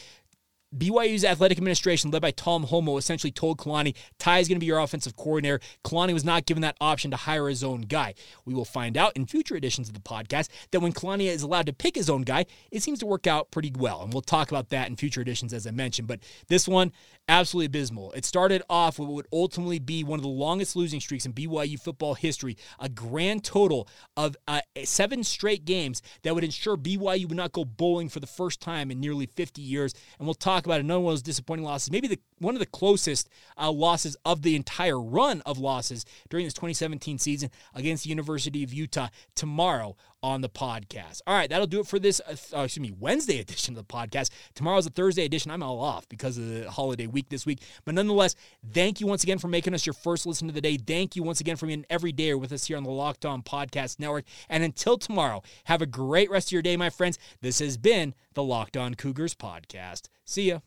BYU's 0.79 1.25
athletic 1.25 1.59
administration, 1.59 2.11
led 2.11 2.23
by 2.23 2.31
Tom 2.31 2.65
Holmoe, 2.65 2.99
essentially 2.99 3.31
told 3.31 3.59
Kalani, 3.59 3.95
Ty 4.19 4.39
is 4.41 4.49
going 4.49 4.57
to 4.57 4.61
be 4.61 4.67
your 4.67 4.79
offensive 4.79 5.17
coordinator. 5.17 5.61
Kalani 5.85 6.13
was 6.13 6.25
not 6.25 6.47
given 6.47 6.61
that 6.63 6.77
option 6.81 7.11
to 7.11 7.17
hire 7.17 7.49
his 7.49 7.65
own 7.65 7.83
guy. 7.83 8.15
We 8.45 8.55
will 8.55 8.65
find 8.65 8.97
out 8.97 9.17
in 9.17 9.27
future 9.27 9.57
editions 9.57 9.89
of 9.89 9.95
the 9.95 10.01
podcast 10.01 10.49
that 10.71 10.81
when 10.81 10.93
Kalani 10.93 11.27
is 11.27 11.43
allowed 11.43 11.67
to 11.67 11.73
pick 11.73 11.95
his 11.95 12.11
own 12.11 12.23
guy, 12.23 12.47
it 12.71 12.83
seems 12.83 12.99
to 13.01 13.07
work 13.07 13.27
out 13.27 13.51
pretty 13.51 13.73
well. 13.77 14.03
And 14.03 14.13
we'll 14.13 14.23
talk 14.23 14.51
about 14.51 14.69
that 14.71 14.89
in 14.89 14.97
future 14.97 15.21
editions, 15.21 15.53
as 15.53 15.67
I 15.67 15.71
mentioned. 15.71 16.09
But 16.09 16.21
this 16.49 16.69
one, 16.69 16.93
absolutely 17.29 17.67
abysmal. 17.67 18.13
It 18.13 18.25
started 18.25 18.63
off 18.69 18.99
what 18.99 19.09
would 19.09 19.27
ultimately 19.33 19.79
be 19.79 20.05
one 20.05 20.19
of 20.19 20.23
the 20.23 20.29
longest 20.29 20.77
losing 20.77 21.01
streaks 21.01 21.27
in 21.27 21.33
BYU 21.33 21.81
football 21.81 22.15
history, 22.15 22.57
a 22.79 22.89
grand 22.89 23.45
total 23.45 23.89
of 24.17 24.37
uh, 24.47 24.61
seven 24.85 25.25
straight 25.25 25.65
games 25.65 26.03
that 26.23 26.35
would 26.35 26.45
ensure 26.45 26.77
BYU 26.77 27.29
would 27.29 27.37
not 27.37 27.53
go 27.53 27.65
bowling 27.65 28.09
for 28.09 28.21
the 28.21 28.27
first 28.27 28.61
time 28.61 28.91
in 28.91 29.01
nearly 29.01 29.27
50 29.27 29.61
years. 29.63 29.95
And 30.19 30.27
we'll 30.27 30.35
talk 30.35 30.66
about 30.67 30.81
another 30.81 31.01
one 31.01 31.13
of 31.13 31.15
those 31.15 31.23
disappointing 31.23 31.65
losses, 31.65 31.91
maybe 31.91 32.09
the, 32.09 32.19
one 32.39 32.55
of 32.55 32.61
the 32.61 32.67
closest 32.67 33.29
uh, 33.59 33.71
losses 33.71 34.17
of 34.25 34.43
the 34.43 34.57
entire 34.57 35.01
run 35.01 35.43
of 35.47 35.59
losses 35.59 36.05
during 36.29 36.47
this 36.47 36.55
2017 36.55 37.19
season 37.19 37.51
against 37.75 38.05
the 38.05 38.11
University 38.11 38.63
of 38.63 38.73
Utah 38.73 39.09
tomorrow 39.35 39.97
on 40.23 40.41
the 40.41 40.49
podcast. 40.49 41.21
All 41.27 41.35
right, 41.35 41.49
that'll 41.49 41.67
do 41.67 41.81
it 41.81 41.87
for 41.87 41.99
this, 41.99 42.21
uh, 42.27 42.37
uh 42.57 42.63
excuse 42.63 42.83
me, 42.83 42.93
Wednesday 42.99 43.39
edition 43.41 43.77
of 43.77 43.87
the 43.87 43.93
podcast. 43.93 44.31
Tomorrow's 44.55 44.87
a 44.87 44.91
Thursday 44.91 45.25
edition. 45.25 45.51
I'm 45.51 45.63
all 45.63 45.81
off 45.81 46.09
because 46.09 46.37
of 46.37 46.49
the 46.49 46.71
holiday 46.71 47.07
week 47.07 47.29
this 47.29 47.47
week. 47.47 47.63
But 47.85 47.95
nonetheless, 47.95 48.35
thank 48.73 49.01
you 49.01 49.07
once 49.07 49.23
again 49.23 49.39
for 49.39 49.49
making 49.49 49.75
us 49.75 49.87
your 49.87 49.93
first 49.93 50.27
listen 50.27 50.49
of 50.49 50.55
the 50.55 50.61
day. 50.61 50.77
Thank 50.77 51.17
you 51.17 51.23
once 51.23 51.41
again 51.41 51.57
for 51.57 51.67
being 51.67 51.87
every 51.91 52.13
day 52.13 52.35
with 52.35 52.53
us 52.53 52.67
here 52.67 52.77
on 52.77 52.85
the 52.85 52.91
Locked 52.91 53.25
On 53.25 53.43
Podcast 53.43 54.01
Network. 54.01 54.25
And 54.49 54.65
until 54.65 54.99
tomorrow, 54.99 55.43
have 55.65 55.83
a 55.83 55.87
great 55.87 56.31
rest 56.31 56.49
of 56.49 56.53
your 56.53 56.63
day, 56.63 56.77
my 56.77 56.91
friends. 56.91 57.19
This 57.41 57.61
has 57.61 57.77
been 57.77 58.15
the 58.35 58.43
Locked 58.43 58.77
On 58.77 58.95
Cougars 58.95 59.35
Podcast. 59.35 60.09
See 60.25 60.49
ya. 60.49 60.61